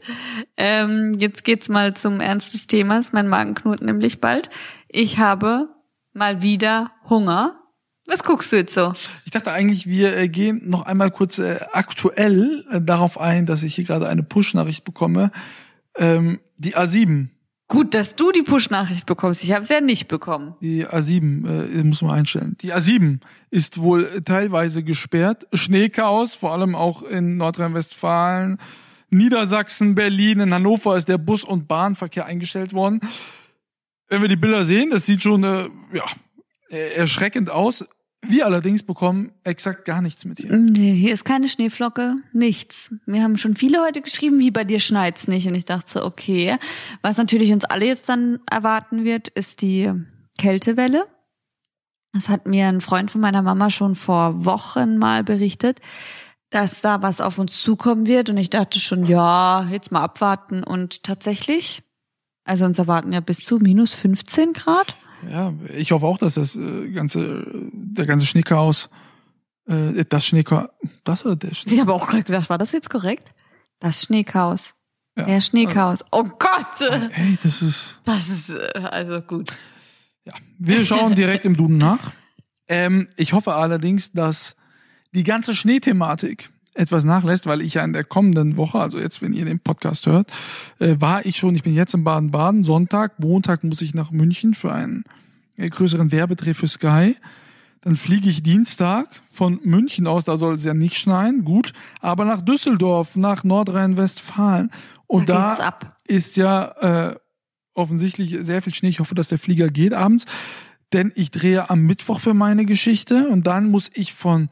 Ähm, 0.58 1.16
jetzt 1.20 1.44
geht's 1.44 1.68
mal 1.70 1.94
zum 1.94 2.22
Ernst 2.22 2.54
des 2.54 2.68
Themas. 2.68 3.14
Mein 3.14 3.28
Magen 3.28 3.56
knurrt 3.56 3.82
nämlich 3.82 4.22
bald. 4.22 4.50
Ich 4.88 5.18
habe 5.18 5.70
mal 6.14 6.42
wieder 6.42 6.92
Hunger. 7.10 7.60
Was 8.08 8.24
guckst 8.24 8.52
du 8.52 8.58
jetzt 8.58 8.74
so? 8.74 8.94
Ich 9.26 9.32
dachte 9.32 9.52
eigentlich, 9.52 9.88
wir 9.88 10.16
äh, 10.16 10.30
gehen 10.30 10.62
noch 10.70 10.86
einmal 10.86 11.12
kurz 11.12 11.40
äh, 11.40 11.60
aktuell 11.74 12.64
äh, 12.72 12.80
darauf 12.80 13.20
ein, 13.20 13.46
dass 13.46 13.64
ich 13.64 13.76
hier 13.76 13.84
gerade 13.84 14.08
eine 14.08 14.24
Push-Nachricht 14.24 14.84
bekomme. 14.86 15.32
Ähm, 15.98 16.40
die 16.58 16.76
A7. 16.76 17.30
Gut, 17.68 17.96
dass 17.96 18.16
du 18.16 18.32
die 18.32 18.44
Push-Nachricht 18.44 19.08
bekommst. 19.08 19.44
Ich 19.44 19.52
habe 19.52 19.62
es 19.62 19.70
ja 19.70 19.82
nicht 19.82 20.08
bekommen. 20.08 20.56
Die 20.62 20.86
A7 20.86 21.80
äh, 21.80 21.84
muss 21.84 22.04
man 22.04 22.12
einstellen. 22.12 22.56
Die 22.62 22.72
A7 22.72 23.22
ist 23.50 23.80
wohl 23.80 24.08
teilweise 24.24 24.84
gesperrt. 24.84 25.48
Schneechaos, 25.52 26.36
vor 26.36 26.52
allem 26.52 26.76
auch 26.76 27.02
in 27.02 27.38
Nordrhein-Westfalen, 27.38 28.60
Niedersachsen, 29.10 29.96
Berlin, 29.96 30.42
in 30.42 30.54
Hannover 30.54 30.96
ist 30.96 31.10
der 31.10 31.18
Bus- 31.18 31.44
und 31.44 31.68
Bahnverkehr 31.68 32.28
eingestellt 32.28 32.74
worden. 32.74 33.00
Wenn 34.10 34.22
wir 34.22 34.30
die 34.30 34.36
Bilder 34.36 34.64
sehen, 34.64 34.92
das 34.92 35.08
sieht 35.08 35.24
schon 35.24 35.44
äh, 35.44 35.68
ja, 35.92 36.06
erschreckend 36.70 37.50
aus. 37.50 37.86
Wir 38.28 38.46
allerdings 38.46 38.84
bekommen 38.84 39.32
exakt 39.44 39.86
gar 39.86 40.02
nichts 40.02 40.26
mit 40.26 40.40
hier. 40.40 40.58
Nee, 40.58 40.94
hier 40.96 41.14
ist 41.14 41.26
keine 41.26 41.50
Schneeflocke, 41.50 42.16
nichts. 42.34 42.94
Wir 43.06 43.24
haben 43.24 43.38
schon 43.38 43.56
viele 43.56 43.82
heute 43.82 44.02
geschrieben, 44.02 44.40
wie 44.40 44.52
bei 44.52 44.64
dir 44.64 44.80
schneit's 44.80 45.28
nicht. 45.28 45.48
Und 45.48 45.56
ich 45.56 45.66
dachte 45.66 45.92
so, 45.92 46.04
okay. 46.04 46.58
Was 47.02 47.18
natürlich 47.18 47.52
uns 47.52 47.66
alle 47.66 47.86
jetzt 47.86 48.10
dann 48.10 48.40
erwarten 48.50 49.04
wird, 49.04 49.28
ist 49.30 49.62
die 49.62 49.92
Kältewelle. 50.38 51.08
Das 52.14 52.30
hat 52.30 52.46
mir 52.46 52.68
ein 52.68 52.82
Freund 52.82 53.12
von 53.12 53.22
meiner 53.22 53.42
Mama 53.42 53.70
schon 53.70 53.96
vor 53.96 54.46
Wochen 54.46 54.98
mal 54.98 55.24
berichtet, 55.24 55.82
dass 56.50 56.80
da 56.80 57.02
was 57.02 57.20
auf 57.20 57.38
uns 57.38 57.62
zukommen 57.62 58.08
wird. 58.08 58.30
Und 58.30 58.38
ich 58.38 58.50
dachte 58.50 58.80
schon, 58.80 59.06
ja, 59.06 59.68
jetzt 59.70 59.92
mal 59.92 60.02
abwarten. 60.02 60.64
Und 60.64 61.04
tatsächlich, 61.04 61.84
also 62.46 62.66
uns 62.66 62.80
erwarten 62.80 63.12
ja 63.12 63.20
bis 63.20 63.40
zu 63.40 63.58
minus 63.58 63.94
15 63.94 64.54
Grad. 64.54 64.96
Ja, 65.30 65.54
ich 65.76 65.92
hoffe 65.92 66.06
auch, 66.06 66.18
dass 66.18 66.36
das 66.36 66.56
äh, 66.56 66.90
ganze, 66.90 67.46
der 67.72 68.06
ganze 68.06 68.26
Schneechaos, 68.26 68.90
äh, 69.68 70.06
das 70.08 70.26
Schneechaos, 70.26 70.70
das 71.04 71.26
oder 71.26 71.36
der 71.36 71.52
Ich 71.52 71.80
habe 71.80 71.94
auch 71.94 72.08
gerade 72.08 72.24
gedacht, 72.24 72.50
war 72.50 72.58
das 72.58 72.72
jetzt 72.72 72.90
korrekt? 72.90 73.34
Das 73.80 74.04
Schneechaos. 74.04 74.76
Ja. 75.18 75.26
Der 75.26 75.42
Schneechaos. 75.42 76.04
Oh 76.12 76.24
Gott! 76.24 76.82
Ey, 76.82 77.38
das 77.42 77.62
ist. 77.62 78.00
Das 78.04 78.28
ist 78.28 78.50
äh, 78.50 78.80
also 78.80 79.22
gut. 79.22 79.56
Ja, 80.26 80.34
wir 80.58 80.86
schauen 80.86 81.16
direkt 81.16 81.46
im 81.46 81.56
Duden 81.56 81.78
nach. 81.78 82.12
Ähm, 82.68 83.08
ich 83.16 83.34
hoffe 83.34 83.54
allerdings, 83.54 84.12
dass 84.12 84.56
die 85.14 85.24
ganze 85.24 85.56
Schneethematik 85.56 86.50
etwas 86.76 87.04
nachlässt, 87.04 87.46
weil 87.48 87.62
ich 87.62 87.76
ja 87.76 87.84
in 87.84 87.94
der 87.94 88.04
kommenden 88.04 88.58
Woche, 88.58 88.80
also 88.80 89.00
jetzt, 89.00 89.22
wenn 89.22 89.34
ihr 89.34 89.46
den 89.46 89.60
Podcast 89.60 90.06
hört, 90.06 90.32
äh, 90.80 90.96
war 91.00 91.26
ich 91.26 91.38
schon, 91.38 91.56
ich 91.56 91.64
bin 91.64 91.74
jetzt 91.74 91.94
in 91.94 92.04
Baden-Baden, 92.04 92.64
Sonntag, 92.64 93.20
Montag 93.20 93.64
muss 93.64 93.82
ich 93.82 93.94
nach 93.94 94.12
München 94.12 94.54
für 94.54 94.72
einen 94.72 95.04
äh, 95.58 95.70
größeren 95.70 96.12
Werbedreh 96.12 96.54
für 96.54 96.68
Sky. 96.68 97.16
Dann 97.82 97.98
fliege 97.98 98.30
ich 98.30 98.44
Dienstag 98.44 99.08
von 99.30 99.60
München 99.64 100.08
aus, 100.08 100.26
da 100.26 100.38
soll 100.38 100.56
es 100.56 100.64
ja 100.64 100.74
nicht 100.74 100.98
schneien, 100.98 101.46
gut, 101.46 101.72
aber 102.02 102.26
nach 102.26 102.42
Düsseldorf, 102.42 103.16
nach 103.16 103.44
Nordrhein-Westfalen. 103.44 104.72
Und 105.08 105.30
Da 105.30 105.56
da, 105.56 105.78
ist 106.08 106.36
ja 106.36 107.12
äh, 107.12 107.16
offensichtlich 107.74 108.38
sehr 108.42 108.62
viel 108.62 108.74
Schnee. 108.74 108.90
Ich 108.90 109.00
hoffe, 109.00 109.16
dass 109.16 109.30
der 109.30 109.38
Flieger 109.40 109.70
geht 109.70 109.94
abends, 109.94 110.26
denn 110.94 111.12
ich 111.16 111.32
drehe 111.32 111.70
am 111.70 111.82
Mittwoch 111.82 112.20
für 112.20 112.34
meine 112.34 112.66
Geschichte 112.66 113.28
und 113.30 113.48
dann 113.48 113.70
muss 113.70 113.92
ich 113.94 114.14
von 114.14 114.50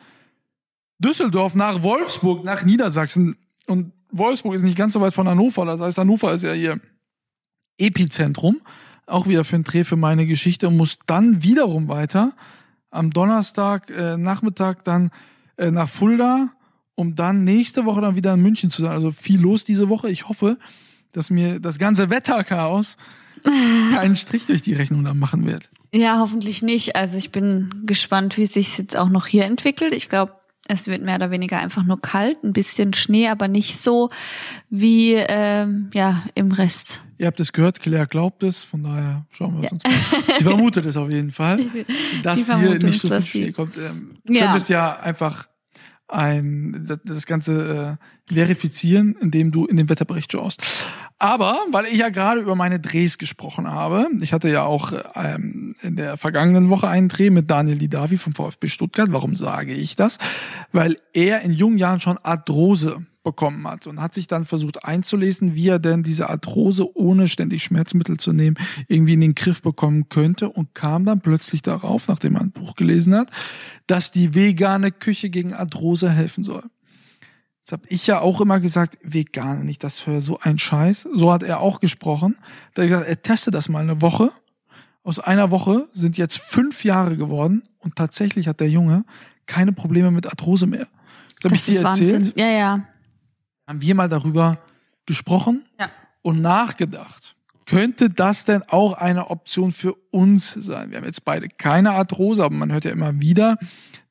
Düsseldorf 1.04 1.56
nach 1.56 1.84
Wolfsburg, 1.84 2.44
nach 2.44 2.64
Niedersachsen. 2.64 3.38
Und 3.68 3.92
Wolfsburg 4.12 4.56
ist 4.56 4.64
nicht 4.64 4.78
ganz 4.78 4.94
so 4.94 5.02
weit 5.02 5.14
von 5.14 5.28
Hannover. 5.28 5.66
Das 5.66 5.80
heißt, 5.80 5.98
Hannover 5.98 6.34
ist 6.34 6.44
ja 6.44 6.54
hier 6.54 6.80
Epizentrum. 7.78 8.62
Auch 9.06 9.28
wieder 9.28 9.44
für 9.44 9.56
einen 9.56 9.66
Dreh 9.66 9.84
für 9.84 9.98
meine 9.98 10.26
Geschichte 10.26 10.68
und 10.68 10.78
muss 10.78 10.98
dann 11.06 11.44
wiederum 11.44 11.88
weiter 11.88 12.32
am 12.90 13.10
Donnerstag 13.10 13.90
äh, 13.90 14.18
Nachmittag 14.18 14.84
dann 14.84 15.12
äh, 15.58 15.72
nach 15.72 15.90
Fulda, 15.90 16.50
um 16.96 17.16
dann 17.16 17.44
nächste 17.44 17.86
Woche 17.86 18.02
dann 18.02 18.16
wieder 18.16 18.34
in 18.34 18.42
München 18.42 18.70
zu 18.70 18.82
sein. 18.82 18.92
Also 18.92 19.12
viel 19.12 19.42
los 19.42 19.66
diese 19.66 19.90
Woche. 19.90 20.10
Ich 20.10 20.30
hoffe, 20.30 20.58
dass 21.12 21.30
mir 21.30 21.60
das 21.60 21.80
ganze 21.80 22.10
Wetterchaos 22.10 22.98
keinen 23.94 24.16
Strich 24.16 24.46
durch 24.46 24.62
die 24.62 24.74
Rechnung 24.74 25.04
dann 25.04 25.20
machen 25.20 25.46
wird. 25.48 25.70
Ja, 25.94 26.20
hoffentlich 26.20 26.62
nicht. 26.62 26.96
Also 26.96 27.18
ich 27.18 27.32
bin 27.32 27.70
gespannt, 27.86 28.38
wie 28.38 28.44
es 28.44 28.54
sich 28.54 28.78
jetzt 28.78 28.96
auch 28.96 29.10
noch 29.10 29.28
hier 29.28 29.46
entwickelt. 29.46 29.94
Ich 29.94 30.10
glaube, 30.10 30.34
es 30.68 30.88
wird 30.88 31.02
mehr 31.02 31.16
oder 31.16 31.30
weniger 31.32 31.60
einfach 31.60 31.84
nur 31.84 32.00
kalt, 32.02 32.44
ein 32.44 32.54
bisschen 32.54 32.94
Schnee, 32.94 33.28
aber 33.28 33.48
nicht 33.48 33.82
so 33.82 34.10
wie 34.70 35.14
ähm, 35.14 35.90
ja 35.94 36.24
im 36.36 36.52
Rest. 36.52 37.02
Ihr 37.18 37.28
habt 37.28 37.40
es 37.40 37.52
gehört, 37.54 37.80
Claire 37.80 38.08
glaubt 38.08 38.44
es, 38.44 38.64
von 38.64 38.84
daher 38.84 39.26
schauen 39.32 39.58
wir 39.62 39.66
es 39.68 39.72
uns 39.72 39.84
mal. 39.84 39.94
Sie 40.38 40.44
vermutet 40.44 40.86
es 40.86 40.98
auf 40.98 41.10
jeden 41.10 41.32
Fall, 41.32 41.60
dass 42.24 42.46
hier 42.46 42.80
nicht 42.80 43.02
so 43.02 43.08
viel 43.10 43.22
Schnee 43.26 43.52
kommt. 43.52 43.78
Ähm, 43.78 44.18
Du 44.26 44.34
Ja. 44.34 44.46
könntest 44.48 44.70
ja 44.70 45.00
einfach 45.00 45.48
ein, 46.08 46.86
das- 47.06 47.26
Ganze 47.26 47.98
äh, 48.30 48.34
verifizieren, 48.34 49.16
indem 49.20 49.52
du 49.52 49.66
in 49.66 49.78
den 49.78 49.90
Wetterbericht 49.90 50.32
schaust. 50.32 50.86
Aber, 51.20 51.58
weil 51.72 51.86
ich 51.86 52.00
ja 52.00 52.10
gerade 52.10 52.42
über 52.42 52.56
meine 52.56 52.80
Drehs 52.80 53.18
gesprochen 53.18 53.70
habe, 53.72 54.08
ich 54.22 54.34
hatte 54.34 54.50
ja 54.50 54.64
auch 54.64 54.92
ähm, 55.16 55.74
in 55.82 55.96
der 55.96 56.18
vergangenen 56.18 56.70
Woche 56.70 56.90
einen 56.90 57.08
Dreh 57.10 57.30
mit 57.30 57.50
Daniel 57.50 57.78
Didavi 57.78 58.18
vom 58.18 58.34
VfB 58.36 58.68
Stuttgart. 58.68 59.12
Warum 59.12 59.36
sage 59.36 59.74
ich 59.74 59.96
das? 59.96 60.18
Weil 60.72 60.98
er 61.14 61.42
in 61.42 61.54
jungen 61.54 61.78
Jahren 61.78 62.02
schon 62.02 62.18
Arthrose 62.18 63.06
bekommen 63.24 63.68
hat 63.68 63.88
und 63.88 64.02
hat 64.02 64.14
sich 64.14 64.28
dann 64.28 64.46
versucht 64.46 64.86
einzulesen, 64.86 65.56
wie 65.56 65.70
er 65.70 65.80
denn 65.80 66.04
diese 66.04 66.30
Arthrose 66.30 66.96
ohne 66.96 67.28
ständig 67.28 67.64
Schmerzmittel 67.64 68.18
zu 68.18 68.34
nehmen 68.34 68.58
irgendwie 68.88 69.14
in 69.14 69.22
den 69.22 69.36
Griff 69.36 69.62
bekommen 69.62 70.10
könnte 70.10 70.50
und 70.50 70.76
kam 70.76 71.06
dann 71.06 71.22
plötzlich 71.22 71.62
darauf, 71.62 72.08
nachdem 72.08 72.36
er 72.36 72.42
ein 72.42 72.52
Buch 72.52 72.76
gelesen 72.76 73.16
hat, 73.16 73.32
dass 73.88 74.12
die 74.12 74.36
vegane 74.36 74.92
Küche 74.92 75.30
gegen 75.30 75.54
Arthrose 75.54 76.10
helfen 76.10 76.44
soll. 76.44 76.64
Jetzt 77.60 77.72
habe 77.72 77.84
ich 77.88 78.06
ja 78.08 78.20
auch 78.20 78.42
immer 78.42 78.60
gesagt, 78.60 78.98
vegan, 79.04 79.66
nicht 79.66 79.86
das 79.86 80.00
für 80.00 80.20
so 80.20 80.38
ein 80.42 80.58
Scheiß. 80.58 81.08
So 81.14 81.32
hat 81.32 81.44
er 81.44 81.62
auch 81.62 81.80
gesprochen. 81.80 82.36
Da 82.74 82.82
hat 82.82 82.86
er 82.86 82.88
gesagt, 82.88 83.08
er 83.08 83.22
teste 83.22 83.52
das 83.52 83.70
mal 83.70 83.80
eine 83.80 84.02
Woche. 84.02 84.32
Aus 85.02 85.20
einer 85.20 85.50
Woche 85.50 85.86
sind 85.94 86.18
jetzt 86.18 86.40
fünf 86.40 86.84
Jahre 86.84 87.16
geworden 87.16 87.64
und 87.80 87.96
tatsächlich 87.96 88.50
hat 88.50 88.60
der 88.60 88.70
Junge 88.70 89.06
keine 89.46 89.72
Probleme 89.72 90.12
mit 90.12 90.28
Arthrose 90.28 90.68
mehr. 90.68 90.88
Das 91.42 91.52
habe 91.52 91.56
ich 91.56 91.66
dir 91.66 91.82
erzählt. 91.82 92.38
Ja, 92.38 92.48
ja. 92.48 92.88
Haben 93.68 93.82
wir 93.82 93.96
mal 93.96 94.10
darüber 94.10 94.60
gesprochen 95.06 95.66
Ja. 95.80 95.90
und 96.22 96.42
nachgedacht. 96.42 97.36
Könnte 97.66 98.10
das 98.10 98.44
denn 98.44 98.62
auch 98.68 98.94
eine 98.94 99.30
Option 99.30 99.72
für 99.72 99.94
uns 100.12 100.52
sein? 100.52 100.92
Wir 100.92 100.98
haben 100.98 101.06
jetzt 101.06 101.24
beide 101.24 101.48
keine 101.48 101.92
Arthrose, 101.92 102.44
aber 102.44 102.56
man 102.56 102.72
hört 102.74 102.84
ja 102.86 102.92
immer 102.92 103.22
wieder, 103.22 103.58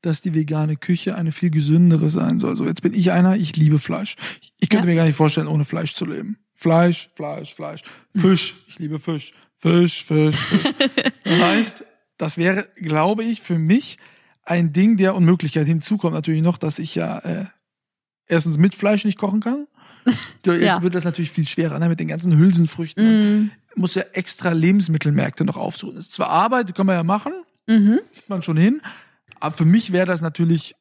dass 0.00 0.22
die 0.22 0.34
vegane 0.34 0.76
Küche 0.76 1.14
eine 1.16 1.32
viel 1.32 1.50
gesündere 1.50 2.08
sein 2.08 2.38
soll. 2.38 2.56
So, 2.56 2.64
jetzt 2.66 2.82
bin 2.82 2.94
ich 2.94 3.12
einer, 3.12 3.36
ich 3.36 3.54
liebe 3.56 3.78
Fleisch. 3.78 4.16
Ich 4.58 4.68
könnte 4.70 4.86
Ja. 4.88 4.92
mir 4.94 4.96
gar 4.96 5.04
nicht 5.06 5.16
vorstellen, 5.16 5.48
ohne 5.48 5.64
Fleisch 5.66 5.94
zu 5.94 6.06
leben. 6.06 6.38
Fleisch, 6.54 7.10
Fleisch, 7.14 7.54
Fleisch. 7.54 7.82
Fisch, 8.16 8.64
ich 8.68 8.78
liebe 8.78 8.98
Fisch. 8.98 9.34
Fisch, 9.54 10.04
Fisch, 10.04 10.36
Fisch. 10.36 10.64
Das 11.24 11.40
heißt, 11.40 11.84
das 12.18 12.36
wäre, 12.38 12.68
glaube 12.76 13.22
ich, 13.22 13.42
für 13.42 13.58
mich 13.58 13.98
ein 14.44 14.72
Ding 14.72 14.96
der 14.96 15.14
Unmöglichkeit. 15.14 15.66
Hinzu 15.66 15.98
kommt 15.98 16.14
natürlich 16.14 16.42
noch, 16.42 16.56
dass 16.58 16.78
ich 16.78 16.94
ja 16.94 17.18
äh, 17.18 17.44
erstens 18.26 18.58
mit 18.58 18.74
Fleisch 18.74 19.04
nicht 19.04 19.18
kochen 19.18 19.40
kann. 19.40 19.66
Ja, 20.44 20.52
Jetzt 20.54 20.62
Ja. 20.62 20.82
wird 20.82 20.94
das 20.96 21.04
natürlich 21.04 21.30
viel 21.30 21.46
schwerer, 21.46 21.78
ne? 21.78 21.88
mit 21.88 22.00
den 22.00 22.08
ganzen 22.08 22.36
Hülsenfrüchten. 22.36 23.04
Mhm. 23.40 23.50
Muss 23.76 23.94
ja 23.94 24.02
extra 24.12 24.50
Lebensmittelmärkte 24.50 25.44
noch 25.44 25.56
aufsuchen. 25.56 25.94
Das 25.94 26.06
ist 26.06 26.12
zwar 26.12 26.28
Arbeit, 26.30 26.74
kann 26.74 26.86
man 26.86 26.96
ja 26.96 27.02
machen, 27.04 27.32
Mhm. 27.68 28.00
kriegt 28.12 28.28
man 28.28 28.42
schon 28.42 28.56
hin, 28.56 28.82
aber 29.38 29.54
für 29.54 29.64
mich 29.64 29.92
wäre 29.92 30.06
das 30.06 30.20
natürlich 30.20 30.74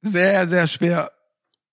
sehr, 0.00 0.46
sehr 0.46 0.66
schwer 0.66 1.10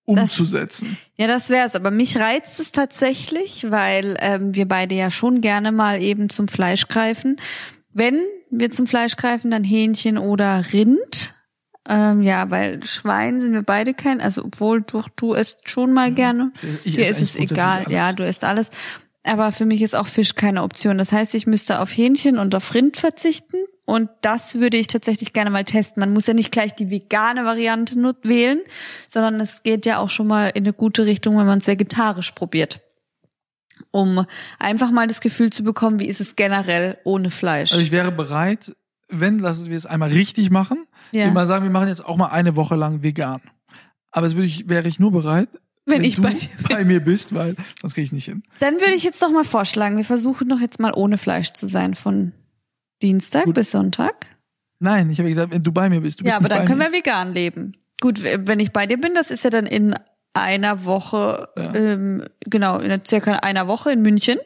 umzusetzen. 0.04 0.98
Ja, 1.16 1.26
das 1.26 1.48
wär's. 1.48 1.74
Aber 1.74 1.90
mich 1.90 2.18
reizt 2.18 2.60
es 2.60 2.72
tatsächlich, 2.72 3.70
weil 3.70 4.16
ähm, 4.20 4.54
wir 4.54 4.68
beide 4.68 4.94
ja 4.94 5.10
schon 5.10 5.40
gerne 5.40 5.72
mal 5.72 6.02
eben 6.02 6.28
zum 6.28 6.46
Fleisch 6.48 6.88
greifen. 6.88 7.36
Wenn 7.94 8.20
wir 8.50 8.70
zum 8.70 8.86
Fleisch 8.86 9.16
greifen, 9.16 9.50
dann 9.50 9.64
Hähnchen 9.64 10.18
oder 10.18 10.62
Rind. 10.74 11.23
Ähm, 11.86 12.22
ja, 12.22 12.50
weil 12.50 12.82
Schwein 12.84 13.40
sind 13.40 13.52
wir 13.52 13.62
beide 13.62 13.92
kein, 13.92 14.20
also 14.20 14.44
obwohl 14.44 14.82
doch 14.82 15.08
du 15.10 15.34
isst 15.34 15.68
schon 15.68 15.92
mal 15.92 16.12
gerne. 16.12 16.52
Ich 16.82 16.94
Hier 16.94 17.08
esse 17.08 17.22
ist 17.22 17.36
es 17.38 17.50
egal, 17.52 17.80
alles. 17.80 17.92
ja, 17.92 18.12
du 18.12 18.24
isst 18.26 18.42
alles. 18.44 18.70
Aber 19.22 19.52
für 19.52 19.66
mich 19.66 19.82
ist 19.82 19.94
auch 19.94 20.06
Fisch 20.06 20.34
keine 20.34 20.62
Option. 20.62 20.98
Das 20.98 21.12
heißt, 21.12 21.34
ich 21.34 21.46
müsste 21.46 21.80
auf 21.80 21.94
Hähnchen 21.96 22.38
und 22.38 22.54
auf 22.54 22.74
Rind 22.74 22.96
verzichten. 22.96 23.56
Und 23.86 24.08
das 24.22 24.60
würde 24.60 24.78
ich 24.78 24.86
tatsächlich 24.86 25.34
gerne 25.34 25.50
mal 25.50 25.64
testen. 25.64 26.00
Man 26.00 26.12
muss 26.14 26.26
ja 26.26 26.32
nicht 26.32 26.52
gleich 26.52 26.74
die 26.74 26.90
vegane 26.90 27.44
Variante 27.44 27.98
nut- 27.98 28.24
wählen, 28.24 28.60
sondern 29.10 29.38
es 29.40 29.62
geht 29.62 29.84
ja 29.84 29.98
auch 29.98 30.08
schon 30.08 30.26
mal 30.26 30.48
in 30.48 30.64
eine 30.64 30.72
gute 30.72 31.04
Richtung, 31.04 31.36
wenn 31.36 31.46
man 31.46 31.58
es 31.58 31.66
vegetarisch 31.66 32.32
probiert. 32.32 32.80
Um 33.90 34.24
einfach 34.58 34.90
mal 34.90 35.06
das 35.06 35.20
Gefühl 35.20 35.50
zu 35.50 35.64
bekommen, 35.64 36.00
wie 36.00 36.06
ist 36.08 36.20
es 36.20 36.36
generell 36.36 36.96
ohne 37.04 37.30
Fleisch. 37.30 37.72
Also 37.72 37.82
ich 37.82 37.90
wäre 37.92 38.10
bereit, 38.12 38.74
wenn 39.20 39.38
lassen 39.38 39.70
wir 39.70 39.76
es 39.76 39.86
einmal 39.86 40.10
richtig 40.10 40.50
machen, 40.50 40.86
Ja. 41.12 41.30
mal 41.30 41.46
sagen, 41.46 41.64
wir 41.64 41.70
machen 41.70 41.88
jetzt 41.88 42.04
auch 42.04 42.16
mal 42.16 42.28
eine 42.28 42.56
Woche 42.56 42.76
lang 42.76 43.02
vegan. 43.02 43.40
Aber 44.10 44.26
es 44.26 44.34
würde 44.34 44.46
ich, 44.46 44.68
wäre 44.68 44.86
ich 44.88 44.98
nur 45.00 45.10
bereit, 45.12 45.48
Wenn 45.86 46.04
ich 46.04 46.16
du 46.16 46.22
bei 46.22 46.32
dir 46.34 46.48
bei 46.68 46.84
mir 46.84 47.00
bist, 47.00 47.34
weil 47.34 47.56
sonst 47.80 47.94
kriege 47.94 48.04
ich 48.04 48.12
nicht 48.12 48.24
hin. 48.26 48.42
Dann 48.60 48.74
würde 48.74 48.94
ich 48.94 49.02
jetzt 49.04 49.20
doch 49.22 49.30
mal 49.30 49.44
vorschlagen, 49.44 49.96
wir 49.96 50.04
versuchen 50.04 50.48
doch 50.48 50.60
jetzt 50.60 50.78
mal 50.80 50.92
ohne 50.94 51.18
Fleisch 51.18 51.52
zu 51.52 51.66
sein 51.68 51.94
von 51.94 52.32
Dienstag 53.02 53.44
Gut. 53.46 53.54
bis 53.54 53.70
Sonntag. 53.70 54.26
Nein, 54.78 55.10
ich 55.10 55.18
habe 55.18 55.28
gesagt, 55.28 55.52
wenn 55.52 55.62
du 55.62 55.72
bei 55.72 55.88
mir 55.88 56.00
bist. 56.00 56.20
Du 56.20 56.24
bist 56.24 56.32
Ja, 56.32 56.38
aber 56.38 56.48
dann 56.48 56.66
können 56.66 56.78
mir. 56.78 56.86
wir 56.92 56.98
vegan 56.98 57.32
leben. 57.32 57.76
Gut, 58.00 58.22
wenn 58.22 58.60
ich 58.60 58.72
bei 58.72 58.86
dir 58.86 59.00
bin, 59.00 59.14
das 59.14 59.30
ist 59.30 59.44
ja 59.44 59.50
dann 59.50 59.66
in 59.66 59.94
einer 60.32 60.84
Woche, 60.84 61.48
Ja. 61.56 61.74
ähm, 61.74 62.24
genau, 62.40 62.78
in 62.78 63.04
circa 63.04 63.34
einer 63.36 63.66
Woche 63.68 63.92
in 63.92 64.02
München. 64.02 64.38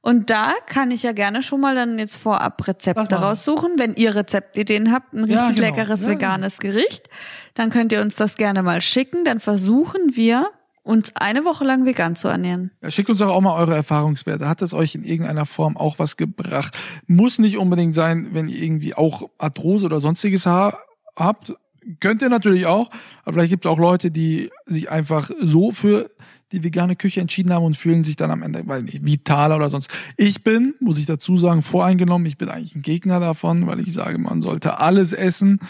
Und 0.00 0.30
da 0.30 0.52
kann 0.66 0.90
ich 0.90 1.02
ja 1.02 1.12
gerne 1.12 1.42
schon 1.42 1.60
mal 1.60 1.74
dann 1.74 1.98
jetzt 1.98 2.16
vorab 2.16 2.66
Rezepte 2.66 3.16
raussuchen. 3.16 3.72
Wenn 3.78 3.94
ihr 3.94 4.14
Rezeptideen 4.14 4.92
habt, 4.92 5.12
ein 5.12 5.28
Ja, 5.28 5.40
richtig 5.42 5.56
genau. 5.62 5.68
leckeres 5.76 6.02
Ja, 6.02 6.08
veganes 6.08 6.58
Gericht, 6.58 7.08
dann 7.54 7.70
könnt 7.70 7.92
ihr 7.92 8.00
uns 8.00 8.16
das 8.16 8.36
gerne 8.36 8.62
mal 8.62 8.80
schicken. 8.80 9.24
Dann 9.24 9.40
versuchen 9.40 10.14
wir 10.16 10.48
uns 10.82 11.14
eine 11.16 11.44
Woche 11.44 11.64
lang 11.64 11.84
vegan 11.84 12.16
zu 12.16 12.28
ernähren. 12.28 12.70
Ja, 12.82 12.90
schickt 12.90 13.10
uns 13.10 13.18
doch 13.18 13.28
auch 13.28 13.42
mal 13.42 13.58
eure 13.60 13.74
Erfahrungswerte. 13.74 14.48
Hat 14.48 14.62
es 14.62 14.72
euch 14.72 14.94
in 14.94 15.04
irgendeiner 15.04 15.44
Form 15.44 15.76
auch 15.76 15.98
was 15.98 16.16
gebracht? 16.16 16.78
Muss 17.06 17.38
nicht 17.38 17.58
unbedingt 17.58 17.94
sein, 17.94 18.28
wenn 18.32 18.48
ihr 18.48 18.62
irgendwie 18.62 18.94
auch 18.94 19.28
Arthrose 19.36 19.84
oder 19.84 20.00
sonstiges 20.00 20.46
ha 20.46 20.78
habt. 21.14 21.54
Könnt 22.00 22.22
ihr 22.22 22.30
natürlich 22.30 22.64
auch. 22.66 22.90
Aber 23.24 23.34
vielleicht 23.34 23.50
gibt 23.50 23.66
es 23.66 23.70
auch 23.70 23.78
Leute, 23.78 24.10
die 24.10 24.50
sich 24.64 24.90
einfach 24.90 25.30
so 25.40 25.72
für 25.72 26.08
die 26.52 26.64
vegane 26.64 26.96
Küche 26.96 27.20
entschieden 27.20 27.52
haben 27.52 27.64
und 27.64 27.76
fühlen 27.76 28.04
sich 28.04 28.16
dann 28.16 28.30
am 28.30 28.42
Ende, 28.42 28.66
weiß 28.66 28.82
nicht, 28.82 29.04
vitaler 29.04 29.56
oder 29.56 29.68
sonst. 29.68 29.90
Ich 30.16 30.42
bin, 30.42 30.74
muss 30.80 30.98
ich 30.98 31.06
dazu 31.06 31.36
sagen, 31.36 31.62
voreingenommen. 31.62 32.26
Ich 32.26 32.38
bin 32.38 32.48
eigentlich 32.48 32.74
ein 32.74 32.82
Gegner 32.82 33.20
davon, 33.20 33.66
weil 33.66 33.80
ich 33.80 33.92
sage, 33.92 34.18
man 34.18 34.42
sollte 34.42 34.78
alles 34.78 35.12
essen. 35.12 35.60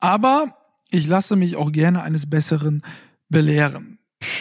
Aber 0.00 0.56
ich 0.90 1.06
lasse 1.06 1.36
mich 1.36 1.56
auch 1.56 1.72
gerne 1.72 2.02
eines 2.02 2.28
Besseren 2.28 2.82
belehren. 3.28 3.98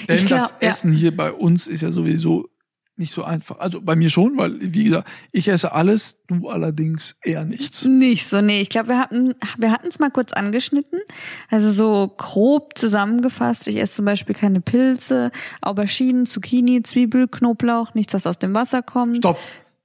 Denn 0.08 0.26
glaub, 0.26 0.42
das 0.42 0.54
ja. 0.62 0.70
Essen 0.70 0.94
hier 0.94 1.16
bei 1.16 1.32
uns 1.32 1.68
ist 1.68 1.82
ja 1.82 1.92
sowieso 1.92 2.50
nicht 2.98 3.14
so 3.14 3.24
einfach. 3.24 3.60
Also 3.60 3.82
bei 3.82 3.96
mir 3.96 4.10
schon, 4.10 4.38
weil, 4.38 4.56
wie 4.60 4.86
gesagt, 4.86 5.08
ich 5.32 5.48
esse 5.48 5.74
alles, 5.74 6.22
du 6.28 6.50
allerdings 6.50 7.16
eher 7.24 7.44
nichts. 7.44 7.86
Nicht 7.86 8.28
so, 8.28 8.42
nee. 8.42 8.62
Ich 8.62 8.70
glaube, 8.70 8.90
wir 8.90 9.00
hatten 9.00 9.36
wir 9.58 9.72
hatten 9.72 9.88
es 9.88 10.00
mal 10.00 10.12
kurz 10.12 10.32
angeschnitten. 10.34 11.00
Also 11.50 11.72
so 11.72 12.14
grob 12.16 12.78
zusammengefasst. 12.78 13.68
Ich 13.68 13.78
esse 13.78 13.96
zum 13.96 14.06
Beispiel 14.06 14.36
keine 14.36 14.62
Pilze, 14.62 15.32
Auberginen, 15.62 16.26
Zucchini, 16.26 16.84
Zwiebel, 16.84 17.28
Knoblauch, 17.28 17.94
nichts, 17.94 18.14
was 18.14 18.26
aus 18.26 18.40
dem 18.40 18.54
Wasser 18.54 18.82
kommt. 18.82 19.18
Stopp. 19.18 19.40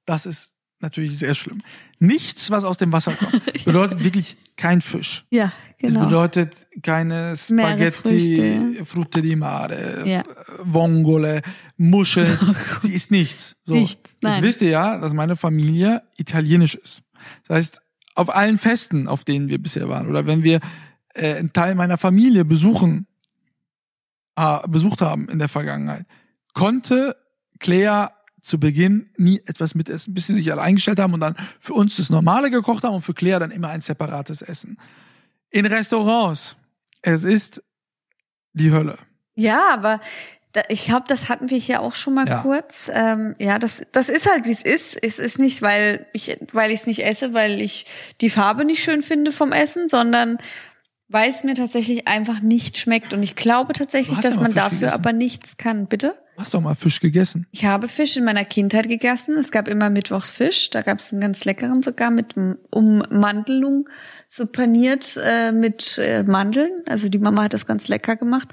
Das 0.06 0.26
ist 0.26 0.54
natürlich 0.80 1.18
sehr 1.18 1.34
schlimm. 1.34 1.62
Nichts, 1.98 2.50
was 2.50 2.64
aus 2.64 2.78
dem 2.78 2.92
Wasser 2.92 3.12
kommt, 3.12 3.42
bedeutet 3.64 4.02
wirklich 4.02 4.36
kein 4.56 4.80
Fisch. 4.80 5.24
Ja, 5.30 5.52
Es 5.78 5.92
genau. 5.94 6.06
bedeutet 6.06 6.66
keine 6.82 7.36
Spaghetti. 7.36 8.78
Frutte 8.84 9.22
di 9.22 9.36
Mare, 9.36 10.02
Ja. 10.06 10.22
Vongole, 10.62 11.42
Muscheln. 11.76 12.38
Sie 12.80 12.94
ist 12.94 13.10
nichts. 13.10 13.56
So. 13.64 13.74
Jetzt 13.74 13.98
nein. 14.22 14.42
wisst 14.42 14.62
ihr 14.62 14.70
ja, 14.70 14.98
dass 14.98 15.12
meine 15.12 15.36
Familie 15.36 16.02
italienisch 16.16 16.74
ist. 16.74 17.02
Das 17.46 17.56
heißt, 17.56 17.82
auf 18.14 18.34
allen 18.34 18.58
Festen, 18.58 19.08
auf 19.08 19.24
denen 19.24 19.48
wir 19.48 19.58
bisher 19.60 19.88
waren, 19.88 20.08
oder 20.08 20.26
wenn 20.26 20.42
wir 20.42 20.60
äh, 21.14 21.34
einen 21.36 21.52
Teil 21.52 21.74
meiner 21.74 21.98
Familie 21.98 22.44
besuchen, 22.44 23.06
äh, 24.36 24.58
besucht 24.68 25.00
haben 25.00 25.28
in 25.28 25.38
der 25.38 25.48
Vergangenheit, 25.48 26.06
konnte 26.54 27.16
Claire 27.58 28.12
zu 28.42 28.58
Beginn 28.60 29.10
nie 29.16 29.40
etwas 29.46 29.74
mitessen, 29.74 30.14
bis 30.14 30.26
sie 30.26 30.34
sich 30.34 30.50
alle 30.52 30.62
eingestellt 30.62 30.98
haben 30.98 31.14
und 31.14 31.20
dann 31.20 31.36
für 31.58 31.74
uns 31.74 31.96
das 31.96 32.10
Normale 32.10 32.50
gekocht 32.50 32.84
haben 32.84 32.94
und 32.94 33.02
für 33.02 33.14
Claire 33.14 33.40
dann 33.40 33.50
immer 33.50 33.68
ein 33.68 33.80
separates 33.80 34.42
Essen. 34.42 34.78
In 35.50 35.66
Restaurants, 35.66 36.56
es 37.02 37.24
ist 37.24 37.62
die 38.52 38.70
Hölle. 38.72 38.98
Ja, 39.34 39.70
aber 39.72 40.00
da, 40.52 40.62
ich 40.68 40.84
glaube, 40.86 41.04
das 41.06 41.28
hatten 41.28 41.50
wir 41.50 41.58
hier 41.58 41.80
auch 41.80 41.94
schon 41.94 42.14
mal 42.14 42.26
Ja. 42.28 42.38
kurz. 42.42 42.90
Ähm, 42.92 43.34
ja, 43.38 43.58
das, 43.58 43.82
das 43.92 44.08
ist 44.08 44.28
halt, 44.30 44.46
wie 44.46 44.50
es 44.50 44.62
ist. 44.62 44.96
Es 45.00 45.18
ist 45.18 45.38
nicht, 45.38 45.62
weil 45.62 46.06
ich 46.12 46.36
weil 46.52 46.70
ich 46.72 46.80
es 46.80 46.86
nicht 46.86 47.04
esse, 47.04 47.34
weil 47.34 47.60
ich 47.60 47.86
die 48.20 48.30
Farbe 48.30 48.64
nicht 48.64 48.82
schön 48.82 49.02
finde 49.02 49.30
vom 49.32 49.52
Essen, 49.52 49.88
sondern 49.88 50.38
weil 51.08 51.30
es 51.30 51.44
mir 51.44 51.54
tatsächlich 51.54 52.06
einfach 52.08 52.40
nicht 52.40 52.78
schmeckt. 52.78 53.12
Und 53.14 53.22
ich 53.22 53.36
glaube 53.36 53.72
tatsächlich, 53.72 54.18
dass 54.18 54.36
ja 54.36 54.40
man 54.42 54.54
dafür 54.54 54.78
gegessen. 54.78 54.94
aber 55.00 55.12
nichts 55.12 55.56
kann. 55.56 55.86
Bitte? 55.86 56.14
Du 56.40 56.44
hast 56.44 56.54
doch 56.54 56.62
mal 56.62 56.74
Fisch 56.74 57.00
gegessen. 57.00 57.46
Ich 57.50 57.66
habe 57.66 57.86
Fisch 57.86 58.16
in 58.16 58.24
meiner 58.24 58.46
Kindheit 58.46 58.88
gegessen. 58.88 59.36
Es 59.36 59.50
gab 59.50 59.68
immer 59.68 59.90
Mittwochs 59.90 60.32
Fisch. 60.32 60.70
Da 60.70 60.80
gab 60.80 61.00
es 61.00 61.12
einen 61.12 61.20
ganz 61.20 61.44
leckeren 61.44 61.82
sogar 61.82 62.10
mit 62.10 62.34
Ummandelung, 62.70 63.90
so 64.26 64.46
paniert 64.46 65.20
äh, 65.22 65.52
mit 65.52 65.98
äh, 65.98 66.22
Mandeln. 66.22 66.70
Also 66.86 67.10
die 67.10 67.18
Mama 67.18 67.42
hat 67.42 67.52
das 67.52 67.66
ganz 67.66 67.88
lecker 67.88 68.16
gemacht. 68.16 68.48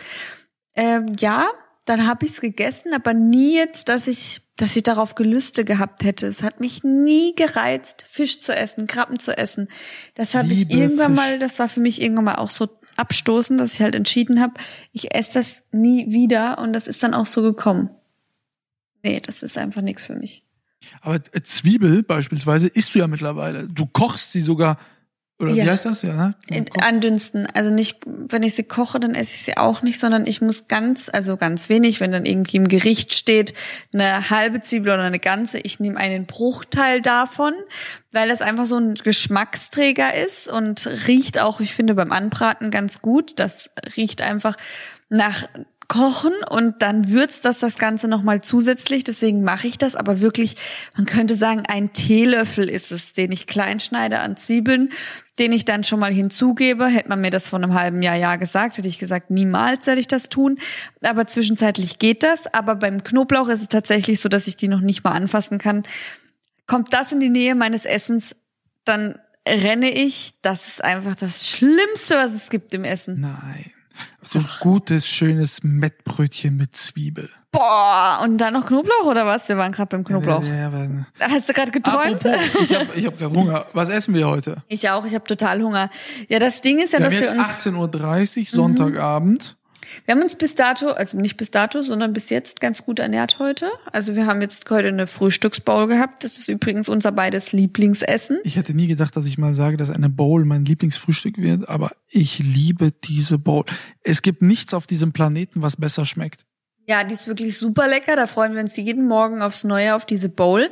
Ähm, 0.75 1.13
ja, 1.17 1.45
dann 1.85 2.05
habe 2.05 2.25
ich 2.25 2.33
es 2.33 2.41
gegessen, 2.41 2.93
aber 2.93 3.13
nie 3.13 3.55
jetzt, 3.55 3.87
dass 3.87 4.07
ich, 4.07 4.41
dass 4.57 4.75
ich 4.75 4.83
darauf 4.83 5.15
Gelüste 5.15 5.63
gehabt 5.63 6.03
hätte. 6.03 6.27
Es 6.27 6.43
hat 6.43 6.59
mich 6.59 6.83
nie 6.83 7.35
gereizt, 7.35 8.03
Fisch 8.09 8.41
zu 8.41 8.53
essen, 8.53 8.87
Krabben 8.87 9.17
zu 9.17 9.37
essen. 9.37 9.69
Das 10.13 10.35
habe 10.35 10.51
ich 10.51 10.69
irgendwann 10.69 11.15
Fisch. 11.15 11.25
mal, 11.25 11.39
das 11.39 11.57
war 11.57 11.69
für 11.69 11.79
mich 11.79 12.01
irgendwann 12.01 12.25
mal 12.25 12.35
auch 12.35 12.51
so 12.51 12.67
abstoßend, 12.97 13.59
dass 13.59 13.73
ich 13.73 13.81
halt 13.81 13.95
entschieden 13.95 14.41
habe, 14.41 14.53
ich 14.91 15.13
esse 15.15 15.33
das 15.33 15.63
nie 15.71 16.11
wieder 16.11 16.57
und 16.59 16.73
das 16.73 16.87
ist 16.87 17.03
dann 17.03 17.13
auch 17.13 17.25
so 17.25 17.41
gekommen. 17.41 17.89
Nee, 19.03 19.19
das 19.19 19.43
ist 19.43 19.57
einfach 19.57 19.81
nichts 19.81 20.03
für 20.03 20.15
mich. 20.15 20.43
Aber 21.01 21.23
Zwiebel 21.43 22.03
beispielsweise 22.03 22.67
isst 22.67 22.93
du 22.93 22.99
ja 22.99 23.07
mittlerweile. 23.07 23.67
Du 23.67 23.85
kochst 23.85 24.31
sie 24.31 24.41
sogar, 24.41 24.77
oder 25.39 25.53
Ja. 25.53 25.65
wie 25.65 25.69
heißt 25.69 25.85
das? 25.85 26.01
Ja, 26.01 26.13
ne? 26.49 26.65
Andünsten. 26.81 27.47
Also 27.53 27.69
nicht, 27.71 27.99
wenn 28.05 28.41
ich 28.41 28.55
sie 28.55 28.63
koche, 28.63 28.99
dann 28.99 29.13
esse 29.13 29.35
ich 29.35 29.41
sie 29.43 29.57
auch 29.57 29.83
nicht, 29.83 29.99
sondern 29.99 30.25
ich 30.25 30.41
muss 30.41 30.67
ganz, 30.67 31.09
also 31.13 31.37
ganz 31.37 31.69
wenig, 31.69 31.99
wenn 31.99 32.11
dann 32.11 32.25
irgendwie 32.25 32.57
im 32.57 32.67
Gericht 32.67 33.13
steht, 33.13 33.53
eine 33.93 34.31
halbe 34.31 34.61
Zwiebel 34.61 34.93
oder 34.93 35.03
eine 35.03 35.19
ganze, 35.19 35.59
ich 35.59 35.79
nehme 35.79 35.97
einen 35.97 36.25
Bruchteil 36.25 37.01
davon, 37.01 37.53
weil 38.11 38.29
das 38.29 38.41
einfach 38.41 38.65
so 38.65 38.77
ein 38.77 38.95
Geschmacksträger 38.95 40.15
ist 40.15 40.47
und 40.47 40.87
riecht 41.07 41.37
auch, 41.39 41.59
ich 41.59 41.75
finde, 41.75 41.93
beim 41.93 42.11
Anbraten 42.11 42.71
ganz 42.71 43.01
gut. 43.01 43.33
Das 43.39 43.69
riecht 43.95 44.23
einfach 44.23 44.55
nach 45.09 45.47
kochen 45.87 46.33
und 46.49 46.81
dann 46.81 47.11
würzt 47.11 47.45
das 47.45 47.59
das 47.59 47.77
Ganze 47.77 48.07
nochmal 48.07 48.41
zusätzlich. 48.41 49.03
Deswegen 49.03 49.41
mache 49.43 49.67
ich 49.67 49.77
das. 49.77 49.95
Aber 49.95 50.19
wirklich, 50.19 50.55
man 50.97 51.05
könnte 51.05 51.35
sagen, 51.35 51.63
ein 51.67 51.93
Teelöffel 51.93 52.69
ist 52.69 52.91
es, 52.91 53.13
den 53.13 53.31
ich 53.31 53.47
klein 53.47 53.79
schneide 53.79 54.19
an 54.19 54.35
Zwiebeln, 54.35 54.89
den 55.39 55.51
ich 55.51 55.65
dann 55.65 55.83
schon 55.83 55.99
mal 55.99 56.11
hinzugebe. 56.11 56.87
Hätte 56.87 57.09
man 57.09 57.21
mir 57.21 57.29
das 57.29 57.47
vor 57.47 57.59
einem 57.59 57.73
halben 57.73 58.01
Jahr, 58.01 58.15
Jahr 58.15 58.37
gesagt, 58.37 58.77
hätte 58.77 58.87
ich 58.87 58.99
gesagt, 58.99 59.29
niemals 59.29 59.87
werde 59.87 60.01
ich 60.01 60.07
das 60.07 60.29
tun. 60.29 60.59
Aber 61.01 61.27
zwischenzeitlich 61.27 61.99
geht 61.99 62.23
das. 62.23 62.53
Aber 62.53 62.75
beim 62.75 63.03
Knoblauch 63.03 63.47
ist 63.49 63.61
es 63.61 63.69
tatsächlich 63.69 64.19
so, 64.21 64.29
dass 64.29 64.47
ich 64.47 64.57
die 64.57 64.67
noch 64.67 64.81
nicht 64.81 65.03
mal 65.03 65.11
anfassen 65.11 65.57
kann. 65.57 65.83
Kommt 66.65 66.93
das 66.93 67.11
in 67.11 67.19
die 67.19 67.29
Nähe 67.29 67.55
meines 67.55 67.85
Essens, 67.85 68.35
dann 68.83 69.19
renne 69.47 69.91
ich. 69.91 70.33
Das 70.41 70.67
ist 70.67 70.83
einfach 70.83 71.15
das 71.15 71.49
Schlimmste, 71.49 72.15
was 72.15 72.33
es 72.33 72.49
gibt 72.49 72.73
im 72.73 72.83
Essen. 72.83 73.21
Nein. 73.21 73.71
So 74.23 74.39
ein 74.39 74.47
gutes, 74.59 75.07
schönes 75.07 75.63
Mettbrötchen 75.63 76.55
mit 76.57 76.75
Zwiebel. 76.75 77.29
Boah, 77.51 78.19
und 78.23 78.37
dann 78.37 78.53
noch 78.53 78.67
Knoblauch 78.67 79.05
oder 79.05 79.25
was? 79.25 79.47
Wir 79.49 79.57
waren 79.57 79.71
gerade 79.71 79.89
beim 79.89 80.03
Knoblauch. 80.03 80.43
Ja, 80.43 80.69
ja, 80.69 80.83
ja. 80.83 80.89
Hast 81.29 81.49
du 81.49 81.53
gerade 81.53 81.71
geträumt? 81.71 82.25
Apropos, 82.25 82.61
ich 82.61 82.75
habe 82.75 82.87
ich 82.95 83.05
hab 83.05 83.17
gerade 83.17 83.33
Hunger. 83.33 83.65
Was 83.73 83.89
essen 83.89 84.13
wir 84.13 84.27
heute? 84.27 84.63
Ich 84.67 84.89
auch, 84.89 85.05
ich 85.05 85.15
habe 85.15 85.23
total 85.23 85.61
Hunger. 85.61 85.89
Ja, 86.29 86.39
das 86.39 86.61
Ding 86.61 86.79
ist 86.79 86.93
ja, 86.93 86.99
Wir 86.99 87.05
haben 87.05 87.13
dass 87.13 87.21
jetzt 87.21 87.33
wir 87.33 87.73
uns, 87.73 87.93
18.30 87.95 88.39
Uhr, 88.39 88.45
Sonntagabend. 88.47 89.55
Wir 90.05 90.15
haben 90.15 90.21
uns 90.21 90.35
bis 90.35 90.55
dato, 90.55 90.91
also 90.91 91.17
nicht 91.17 91.37
bis 91.37 91.51
dato, 91.51 91.81
sondern 91.81 92.13
bis 92.13 92.29
jetzt 92.29 92.61
ganz 92.61 92.83
gut 92.83 92.99
ernährt 92.99 93.39
heute. 93.39 93.69
Also 93.91 94.15
wir 94.15 94.25
haben 94.25 94.41
jetzt 94.41 94.69
heute 94.69 94.87
eine 94.89 95.07
Frühstücksbowl 95.07 95.87
gehabt. 95.87 96.23
Das 96.23 96.37
ist 96.37 96.47
übrigens 96.47 96.89
unser 96.89 97.11
beides 97.11 97.51
Lieblingsessen. 97.51 98.39
Ich 98.43 98.55
hätte 98.55 98.73
nie 98.73 98.87
gedacht, 98.87 99.15
dass 99.15 99.25
ich 99.25 99.37
mal 99.37 99.55
sage, 99.55 99.77
dass 99.77 99.89
eine 99.89 100.09
Bowl 100.09 100.45
mein 100.45 100.65
Lieblingsfrühstück 100.65 101.37
wird, 101.37 101.67
aber 101.67 101.91
ich 102.09 102.39
liebe 102.39 102.91
diese 102.91 103.37
Bowl. 103.37 103.65
Es 104.03 104.21
gibt 104.21 104.41
nichts 104.41 104.73
auf 104.73 104.87
diesem 104.87 105.13
Planeten, 105.13 105.61
was 105.61 105.75
besser 105.75 106.05
schmeckt. 106.05 106.45
Ja, 106.85 107.03
die 107.03 107.13
ist 107.13 107.27
wirklich 107.27 107.57
super 107.57 107.87
lecker. 107.87 108.15
Da 108.15 108.27
freuen 108.27 108.53
wir 108.53 108.61
uns 108.61 108.77
jeden 108.77 109.07
Morgen 109.07 109.41
aufs 109.41 109.65
Neue 109.65 109.93
auf 109.93 110.05
diese 110.05 110.29
Bowl. 110.29 110.69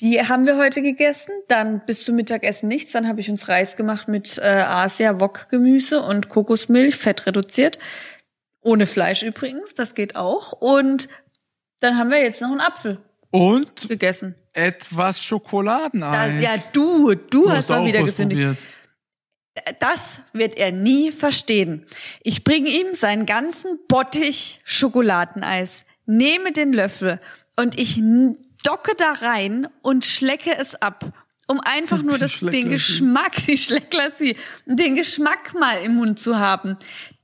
Die 0.00 0.20
haben 0.20 0.44
wir 0.44 0.58
heute 0.58 0.82
gegessen. 0.82 1.32
Dann 1.48 1.80
bis 1.86 2.04
zum 2.04 2.16
Mittagessen 2.16 2.68
nichts. 2.68 2.92
Dann 2.92 3.08
habe 3.08 3.20
ich 3.20 3.30
uns 3.30 3.48
Reis 3.48 3.76
gemacht 3.76 4.08
mit 4.08 4.36
äh, 4.36 4.42
Asia 4.42 5.18
Wok 5.20 5.48
Gemüse 5.48 6.02
und 6.02 6.28
Kokosmilch, 6.28 6.96
fett 6.96 7.24
reduziert. 7.24 7.78
Ohne 8.66 8.86
Fleisch 8.86 9.22
übrigens, 9.22 9.74
das 9.74 9.94
geht 9.94 10.16
auch. 10.16 10.52
Und 10.52 11.08
dann 11.80 11.96
haben 11.96 12.10
wir 12.10 12.20
jetzt 12.22 12.40
noch 12.42 12.50
einen 12.50 12.60
Apfel 12.60 12.98
Und 13.30 13.88
gegessen. 13.88 14.34
etwas 14.54 15.18
Da, 15.18 15.22
Schokoladeneis. 15.22 16.42
ja, 16.42 16.54
du, 16.72 17.14
du, 17.14 17.44
Du 17.44 17.50
hast 17.50 17.68
mal 17.68 17.84
wieder 17.86 18.02
gesündigt. 18.02 18.58
Das 19.78 20.22
wird 20.32 20.56
er 20.56 20.70
nie 20.72 21.12
verstehen. 21.12 21.86
Ich 22.22 22.44
bringe 22.44 22.68
ihm 22.68 22.94
seinen 22.94 23.24
ganzen 23.24 23.78
Bottich 23.88 24.60
Schokoladeneis, 24.64 25.84
nehme 26.04 26.52
den 26.52 26.72
Löffel 26.72 27.20
und 27.58 27.78
ich 27.78 28.02
docke 28.64 28.92
da 28.98 29.12
rein 29.12 29.68
und 29.82 30.04
schlecke 30.04 30.56
es 30.58 30.74
ab. 30.74 31.10
Um 31.46 31.60
einfach 31.60 32.02
nur 32.02 32.18
das, 32.18 32.40
den. 32.40 32.68
Geschmack, 32.68 33.36
die 33.46 33.56
Schlecklassi, 33.56 34.36
den 34.66 34.94
Geschmack 34.96 35.54
mal 35.54 35.78
im 35.82 35.94
Mund 35.94 36.18
zu 36.18 36.38
haben. 36.38 36.76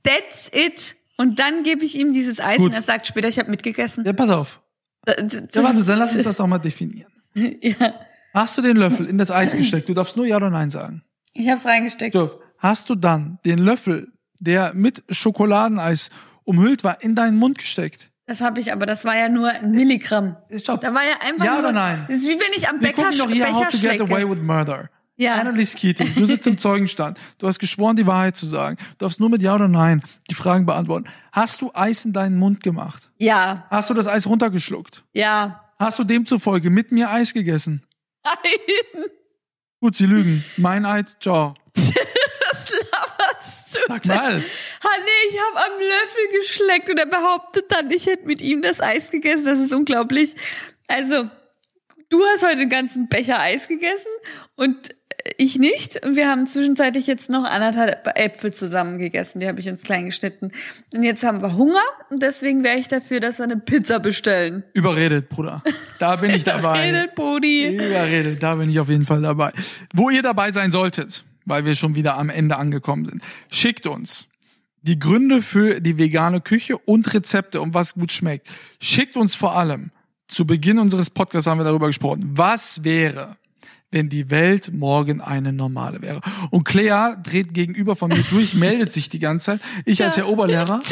That's 0.03 0.49
it. 0.53 0.95
Und 1.17 1.39
dann 1.39 1.63
gebe 1.63 1.83
ich 1.85 1.97
ihm 1.97 2.11
dieses 2.13 2.39
Eis 2.39 2.57
Gut. 2.57 2.69
und 2.69 2.73
er 2.73 2.81
sagt 2.81 3.05
später, 3.07 3.27
ich 3.27 3.37
habe 3.39 3.49
mitgegessen. 3.51 4.03
Ja, 4.05 4.13
pass 4.13 4.29
auf. 4.29 4.61
Das- 5.05 5.15
das- 5.17 5.33
Ja, 5.55 5.63
warte, 5.63 5.83
dann 5.83 5.99
lass 5.99 6.13
uns 6.15 6.23
das 6.23 6.37
doch 6.37 6.47
mal 6.47 6.57
definieren. 6.59 7.11
ja. 7.35 7.93
Hast 8.33 8.57
du 8.57 8.61
den 8.61 8.77
Löffel 8.77 9.05
in 9.07 9.17
das 9.17 9.29
Eis 9.31 9.55
gesteckt? 9.55 9.87
Du 9.89 9.93
darfst 9.93 10.17
nur 10.17 10.25
Ja 10.25 10.37
oder 10.37 10.49
Nein 10.49 10.71
sagen. 10.71 11.03
Ich 11.33 11.47
habe 11.49 11.57
es 11.57 11.65
reingesteckt. 11.65 12.13
So, 12.15 12.39
hast 12.57 12.89
du 12.89 12.95
dann 12.95 13.39
den 13.45 13.59
Löffel, 13.59 14.11
der 14.39 14.73
mit 14.73 15.03
Schokoladeneis 15.09 16.09
umhüllt 16.43 16.83
war, 16.83 17.01
in 17.03 17.15
deinen 17.15 17.37
Mund 17.37 17.57
gesteckt? 17.57 18.09
Das 18.25 18.39
habe 18.41 18.59
ich, 18.59 18.71
aber 18.71 18.85
das 18.85 19.03
war 19.05 19.17
ja 19.17 19.29
nur 19.29 19.49
ein 19.49 19.71
Milligramm. 19.71 20.37
Stopp. 20.57 20.81
Da 20.81 20.93
war 20.93 21.03
ja 21.03 21.27
einfach 21.29 21.45
Ja 21.45 21.51
nur. 21.53 21.59
oder 21.59 21.71
nein? 21.73 22.05
Das 22.07 22.17
ist 22.19 22.25
wie 22.27 22.39
wenn 22.39 22.53
ich 22.55 22.67
am 22.69 22.77
Wir 22.79 22.87
Bäcker, 22.87 23.09
doch 23.17 23.29
hier 23.29 23.53
How 23.53 23.65
Becher 23.69 23.77
to 23.97 24.05
Get. 24.05 24.11
Away 24.11 24.29
with 24.29 24.41
Murder. 24.41 24.89
Ja. 25.15 25.35
Annelies 25.35 25.75
Keating, 25.75 26.15
du 26.15 26.25
sitzt 26.25 26.47
im 26.47 26.57
Zeugenstand. 26.57 27.19
Du 27.37 27.47
hast 27.47 27.59
geschworen, 27.59 27.95
die 27.95 28.07
Wahrheit 28.07 28.35
zu 28.35 28.47
sagen. 28.47 28.77
Du 28.97 29.05
darfst 29.05 29.19
nur 29.19 29.29
mit 29.29 29.41
Ja 29.43 29.53
oder 29.55 29.67
Nein 29.67 30.01
die 30.29 30.33
Fragen 30.35 30.65
beantworten. 30.65 31.07
Hast 31.31 31.61
du 31.61 31.71
Eis 31.75 32.03
in 32.05 32.13
deinen 32.13 32.37
Mund 32.37 32.63
gemacht? 32.63 33.11
Ja, 33.19 33.67
Hast 33.69 33.89
du 33.89 33.93
das 33.93 34.07
Eis 34.07 34.25
runtergeschluckt? 34.27 35.03
ja. 35.13 35.59
Hast 35.79 35.99
du 35.99 36.03
demzufolge 36.05 36.69
mit 36.69 36.91
mir 36.93 37.09
Eis 37.11 37.33
gegessen? 37.33 37.83
Nein, 38.23 39.03
Gut, 39.81 39.95
sie 39.95 40.05
lügen. 40.05 40.43
Mein 40.55 40.85
Eid, 40.85 41.09
ciao. 41.21 41.55
was 41.75 42.71
laberst 42.71 43.75
du 43.75 43.79
Sag 43.89 44.05
mal. 44.05 44.37
Nee, 44.39 45.29
ich 45.29 45.37
habe 45.39 45.65
am 45.65 45.79
Löffel 45.79 46.39
geschleckt 46.39 46.89
und 46.89 46.97
er 46.99 47.05
behauptet 47.07 47.65
dann, 47.69 47.91
ich 47.91 48.05
hätte 48.05 48.25
mit 48.27 48.39
ihm 48.41 48.61
das 48.61 48.79
Eis 48.79 49.11
gegessen. 49.11 49.45
Das 49.45 49.59
ist 49.59 49.73
unglaublich. 49.73 50.35
Also, 50.87 51.27
du 52.09 52.23
hast 52.33 52.43
heute 52.45 52.57
den 52.59 52.69
ganzen 52.69 53.09
Becher 53.09 53.39
Eis 53.39 53.67
gegessen 53.67 54.11
und 54.55 54.95
ich 55.37 55.57
nicht. 55.57 56.05
Und 56.05 56.15
wir 56.15 56.29
haben 56.29 56.45
zwischenzeitlich 56.47 57.07
jetzt 57.07 57.29
noch 57.29 57.45
anderthalb 57.45 58.07
Äpfel 58.15 58.53
zusammen 58.53 58.97
gegessen. 58.97 59.39
Die 59.39 59.47
habe 59.47 59.59
ich 59.59 59.69
uns 59.69 59.83
klein 59.83 60.05
geschnitten. 60.05 60.51
Und 60.93 61.03
jetzt 61.03 61.23
haben 61.23 61.41
wir 61.41 61.55
Hunger 61.55 61.81
und 62.09 62.21
deswegen 62.21 62.63
wäre 62.63 62.77
ich 62.77 62.87
dafür, 62.87 63.19
dass 63.19 63.39
wir 63.39 63.45
eine 63.45 63.57
Pizza 63.57 63.99
bestellen. 63.99 64.63
Überredet, 64.73 65.29
Bruder. 65.29 65.63
Da 65.99 66.15
bin 66.17 66.31
ich 66.31 66.43
dabei. 66.43 66.91
Redet, 66.91 67.15
Bodi. 67.15 67.75
Überredet, 67.75 68.43
da 68.43 68.55
bin 68.55 68.69
ich 68.69 68.79
auf 68.79 68.89
jeden 68.89 69.05
Fall 69.05 69.21
dabei. 69.21 69.51
Wo 69.93 70.09
ihr 70.09 70.21
dabei 70.21 70.51
sein 70.51 70.71
solltet, 70.71 71.23
weil 71.45 71.65
wir 71.65 71.75
schon 71.75 71.95
wieder 71.95 72.17
am 72.17 72.29
Ende 72.29 72.57
angekommen 72.57 73.05
sind, 73.05 73.21
schickt 73.49 73.87
uns 73.87 74.27
die 74.81 74.99
Gründe 74.99 75.41
für 75.41 75.79
die 75.79 75.97
vegane 75.97 76.41
Küche 76.41 76.77
und 76.77 77.13
Rezepte, 77.13 77.61
um 77.61 77.73
was 77.73 77.93
gut 77.93 78.11
schmeckt. 78.11 78.49
Schickt 78.81 79.15
uns 79.15 79.33
vor 79.33 79.55
allem, 79.57 79.91
zu 80.27 80.45
Beginn 80.45 80.79
unseres 80.79 81.09
Podcasts 81.09 81.47
haben 81.47 81.59
wir 81.59 81.63
darüber 81.63 81.87
gesprochen, 81.87 82.29
was 82.33 82.83
wäre, 82.83 83.37
wenn 83.93 84.09
die 84.09 84.29
Welt 84.29 84.73
morgen 84.73 85.21
eine 85.21 85.53
normale 85.53 86.01
wäre. 86.01 86.19
Und 86.49 86.65
Clea 86.65 87.15
dreht 87.15 87.53
gegenüber 87.53 87.95
von 87.95 88.09
mir 88.09 88.23
durch, 88.31 88.53
meldet 88.55 88.91
sich 88.91 89.07
die 89.09 89.19
ganze 89.19 89.45
Zeit. 89.45 89.61
Ich 89.85 90.03
als 90.03 90.17
Herr 90.17 90.27
Oberlehrer. 90.27 90.81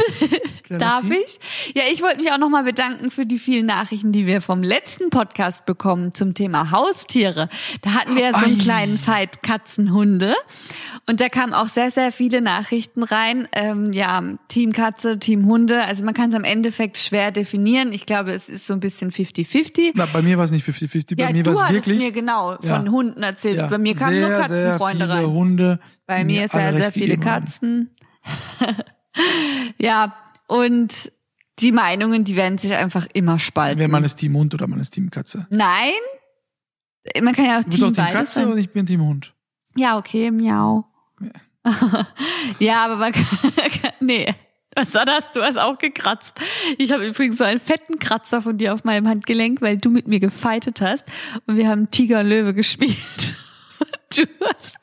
Darf 0.69 1.03
ich? 1.09 1.39
Ja, 1.75 1.83
ich 1.91 2.01
wollte 2.01 2.19
mich 2.19 2.31
auch 2.31 2.37
nochmal 2.37 2.63
bedanken 2.63 3.11
für 3.11 3.25
die 3.25 3.37
vielen 3.37 3.65
Nachrichten, 3.65 4.13
die 4.13 4.25
wir 4.25 4.39
vom 4.39 4.63
letzten 4.63 5.09
Podcast 5.09 5.65
bekommen 5.65 6.13
zum 6.13 6.33
Thema 6.33 6.71
Haustiere. 6.71 7.49
Da 7.81 7.93
hatten 7.93 8.15
wir 8.15 8.23
ja 8.23 8.39
so 8.39 8.45
einen 8.45 8.59
Ei. 8.59 8.63
kleinen 8.63 8.97
Fight 8.97 9.43
Katzenhunde. 9.43 10.33
Und 11.09 11.19
da 11.19 11.27
kamen 11.27 11.53
auch 11.53 11.67
sehr, 11.67 11.91
sehr 11.91 12.11
viele 12.13 12.39
Nachrichten 12.41 13.03
rein. 13.03 13.49
Ähm, 13.53 13.91
ja, 13.91 14.21
Team 14.47 14.71
Katze, 14.71 15.19
Team 15.19 15.45
Hunde. 15.45 15.83
Also 15.83 16.05
man 16.05 16.13
kann 16.13 16.29
es 16.29 16.35
am 16.35 16.45
Endeffekt 16.45 16.97
schwer 16.97 17.31
definieren. 17.31 17.91
Ich 17.91 18.05
glaube, 18.05 18.31
es 18.31 18.47
ist 18.47 18.65
so 18.67 18.73
ein 18.73 18.79
bisschen 18.79 19.11
50-50. 19.11 19.91
Na, 19.95 20.05
bei 20.05 20.21
mir 20.21 20.37
war 20.37 20.45
es 20.45 20.51
nicht 20.51 20.65
50-50, 20.65 21.17
bei 21.17 21.23
Ja, 21.23 21.31
mir 21.31 21.45
war 21.47 21.67
es 21.67 21.73
wirklich. 21.73 21.97
mir 21.99 22.11
genau 22.13 22.55
von 22.61 22.85
Ja. 22.85 22.90
Hunden 22.91 23.23
erzählt. 23.23 23.57
Ja, 23.57 23.67
Bei 23.67 23.77
mir 23.77 23.95
kamen 23.95 24.13
sehr, 24.13 24.29
nur 24.29 24.37
Katzenfreunde 24.39 25.05
sehr 25.07 25.15
viele 25.15 25.27
rein. 25.27 25.33
Hunde, 25.35 25.79
Bei 26.05 26.23
mir 26.23 26.47
sehr, 26.47 26.73
sehr 26.73 26.91
viele. 26.91 27.17
Katzen. 27.17 27.95
ja, 29.77 30.13
und 30.47 31.11
die 31.59 31.71
Meinungen, 31.71 32.23
die 32.23 32.35
werden 32.35 32.57
sich 32.57 32.73
einfach 32.73 33.07
immer 33.13 33.39
spalten. 33.39 33.79
Wer 33.79 33.87
man 33.87 34.03
ist 34.03 34.15
Team 34.15 34.35
Hund 34.35 34.53
oder 34.53 34.67
man 34.67 34.79
ist 34.79 34.91
Team 34.91 35.09
Katze. 35.11 35.47
Nein? 35.49 35.93
Man 37.21 37.33
kann 37.33 37.45
ja 37.45 37.59
auch 37.59 37.63
Du 37.63 37.69
bist 37.69 37.77
Team 37.79 37.87
auch 37.87 37.93
Team 37.93 38.05
Katze 38.05 38.33
sein. 38.33 38.51
und 38.51 38.57
ich 38.57 38.71
bin 38.71 38.85
Team 38.85 39.01
Hund. 39.01 39.33
Ja, 39.75 39.97
okay, 39.97 40.31
miau. 40.31 40.85
ja, 42.59 42.83
aber 42.85 42.97
man 42.97 43.11
kann, 43.13 43.23
nee. 43.99 44.33
Was 44.75 44.93
war 44.93 45.05
das? 45.05 45.31
Du 45.31 45.41
hast 45.41 45.57
auch 45.57 45.77
gekratzt. 45.77 46.39
Ich 46.77 46.91
habe 46.91 47.05
übrigens 47.05 47.37
so 47.37 47.43
einen 47.43 47.59
fetten 47.59 47.99
Kratzer 47.99 48.41
von 48.41 48.57
dir 48.57 48.73
auf 48.73 48.83
meinem 48.83 49.07
Handgelenk, 49.07 49.61
weil 49.61 49.77
du 49.77 49.89
mit 49.89 50.07
mir 50.07 50.19
gefightet 50.19 50.81
hast 50.81 51.05
und 51.45 51.57
wir 51.57 51.67
haben 51.67 51.91
Tiger 51.91 52.21
und 52.21 52.27
Löwe 52.27 52.53
gespielt. 52.53 52.97
Du 54.13 54.23
hast 54.45 54.75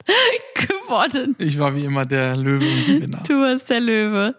gewonnen. 0.54 1.36
Ich 1.36 1.58
war 1.58 1.76
wie 1.76 1.84
immer 1.84 2.06
der 2.06 2.34
Löwe 2.34 2.64
und 2.64 2.86
Gewinner. 2.86 3.22
Du 3.28 3.34
hast 3.42 3.66
der 3.66 3.80
Löwe. 3.80 4.34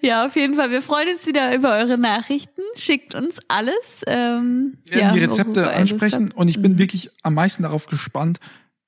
Ja, 0.00 0.24
auf 0.24 0.36
jeden 0.36 0.54
Fall. 0.54 0.70
Wir 0.70 0.80
freuen 0.80 1.10
uns 1.10 1.26
wieder 1.26 1.54
über 1.54 1.72
eure 1.72 1.98
Nachrichten. 1.98 2.62
Schickt 2.76 3.14
uns 3.14 3.36
alles. 3.48 3.74
Ähm, 4.06 4.78
Wir 4.86 4.96
werden 4.96 5.08
ja, 5.08 5.12
die 5.12 5.24
Rezepte 5.24 5.70
ansprechen 5.70 6.32
und 6.34 6.48
ich 6.48 6.62
bin 6.62 6.78
wirklich 6.78 7.10
am 7.22 7.34
meisten 7.34 7.64
darauf 7.64 7.86
gespannt 7.86 8.40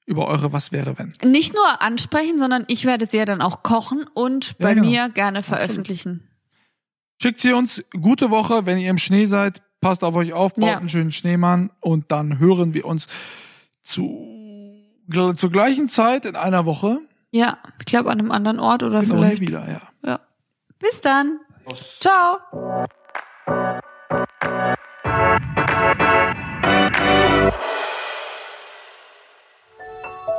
über 0.08 0.26
eure 0.28 0.52
Was 0.52 0.72
wäre 0.72 0.98
wenn. 0.98 1.12
Nicht 1.30 1.54
nur 1.54 1.82
ansprechen, 1.82 2.38
sondern 2.38 2.64
ich 2.66 2.84
werde 2.84 3.06
sie 3.06 3.18
ja 3.18 3.24
dann 3.24 3.40
auch 3.42 3.62
kochen 3.62 4.06
und 4.14 4.48
Ja, 4.58 4.66
bei 4.66 4.74
genau. 4.74 4.86
mir 4.88 5.08
gerne 5.10 5.42
veröffentlichen. 5.42 6.26
Schickt 7.20 7.40
sie 7.40 7.52
uns. 7.52 7.84
Gute 8.00 8.30
Woche, 8.30 8.64
wenn 8.66 8.78
ihr 8.78 8.90
im 8.90 8.98
Schnee 8.98 9.26
seid. 9.26 9.62
Passt 9.80 10.02
auf 10.02 10.14
euch 10.14 10.32
auf, 10.32 10.54
baut 10.54 10.64
Ja. 10.68 10.78
einen 10.78 10.88
schönen 10.88 11.12
Schneemann 11.12 11.70
und 11.80 12.10
dann 12.10 12.38
hören 12.38 12.74
wir 12.74 12.84
uns 12.84 13.06
zu, 13.84 14.26
zur 15.36 15.50
gleichen 15.50 15.88
Zeit 15.88 16.24
in 16.24 16.36
einer 16.36 16.64
Woche. 16.66 16.98
Ja, 17.30 17.58
ich 17.78 17.84
glaube 17.84 18.10
an 18.10 18.18
einem 18.18 18.30
anderen 18.32 18.58
Ort 18.58 18.82
oder 18.82 19.00
Genau 19.02 19.16
vielleicht. 19.16 19.40
wieder, 19.40 19.68
ja. 19.68 19.80
Ja. 20.08 20.20
Bis 20.78 21.00
dann. 21.00 21.38
Ciao. 21.74 22.38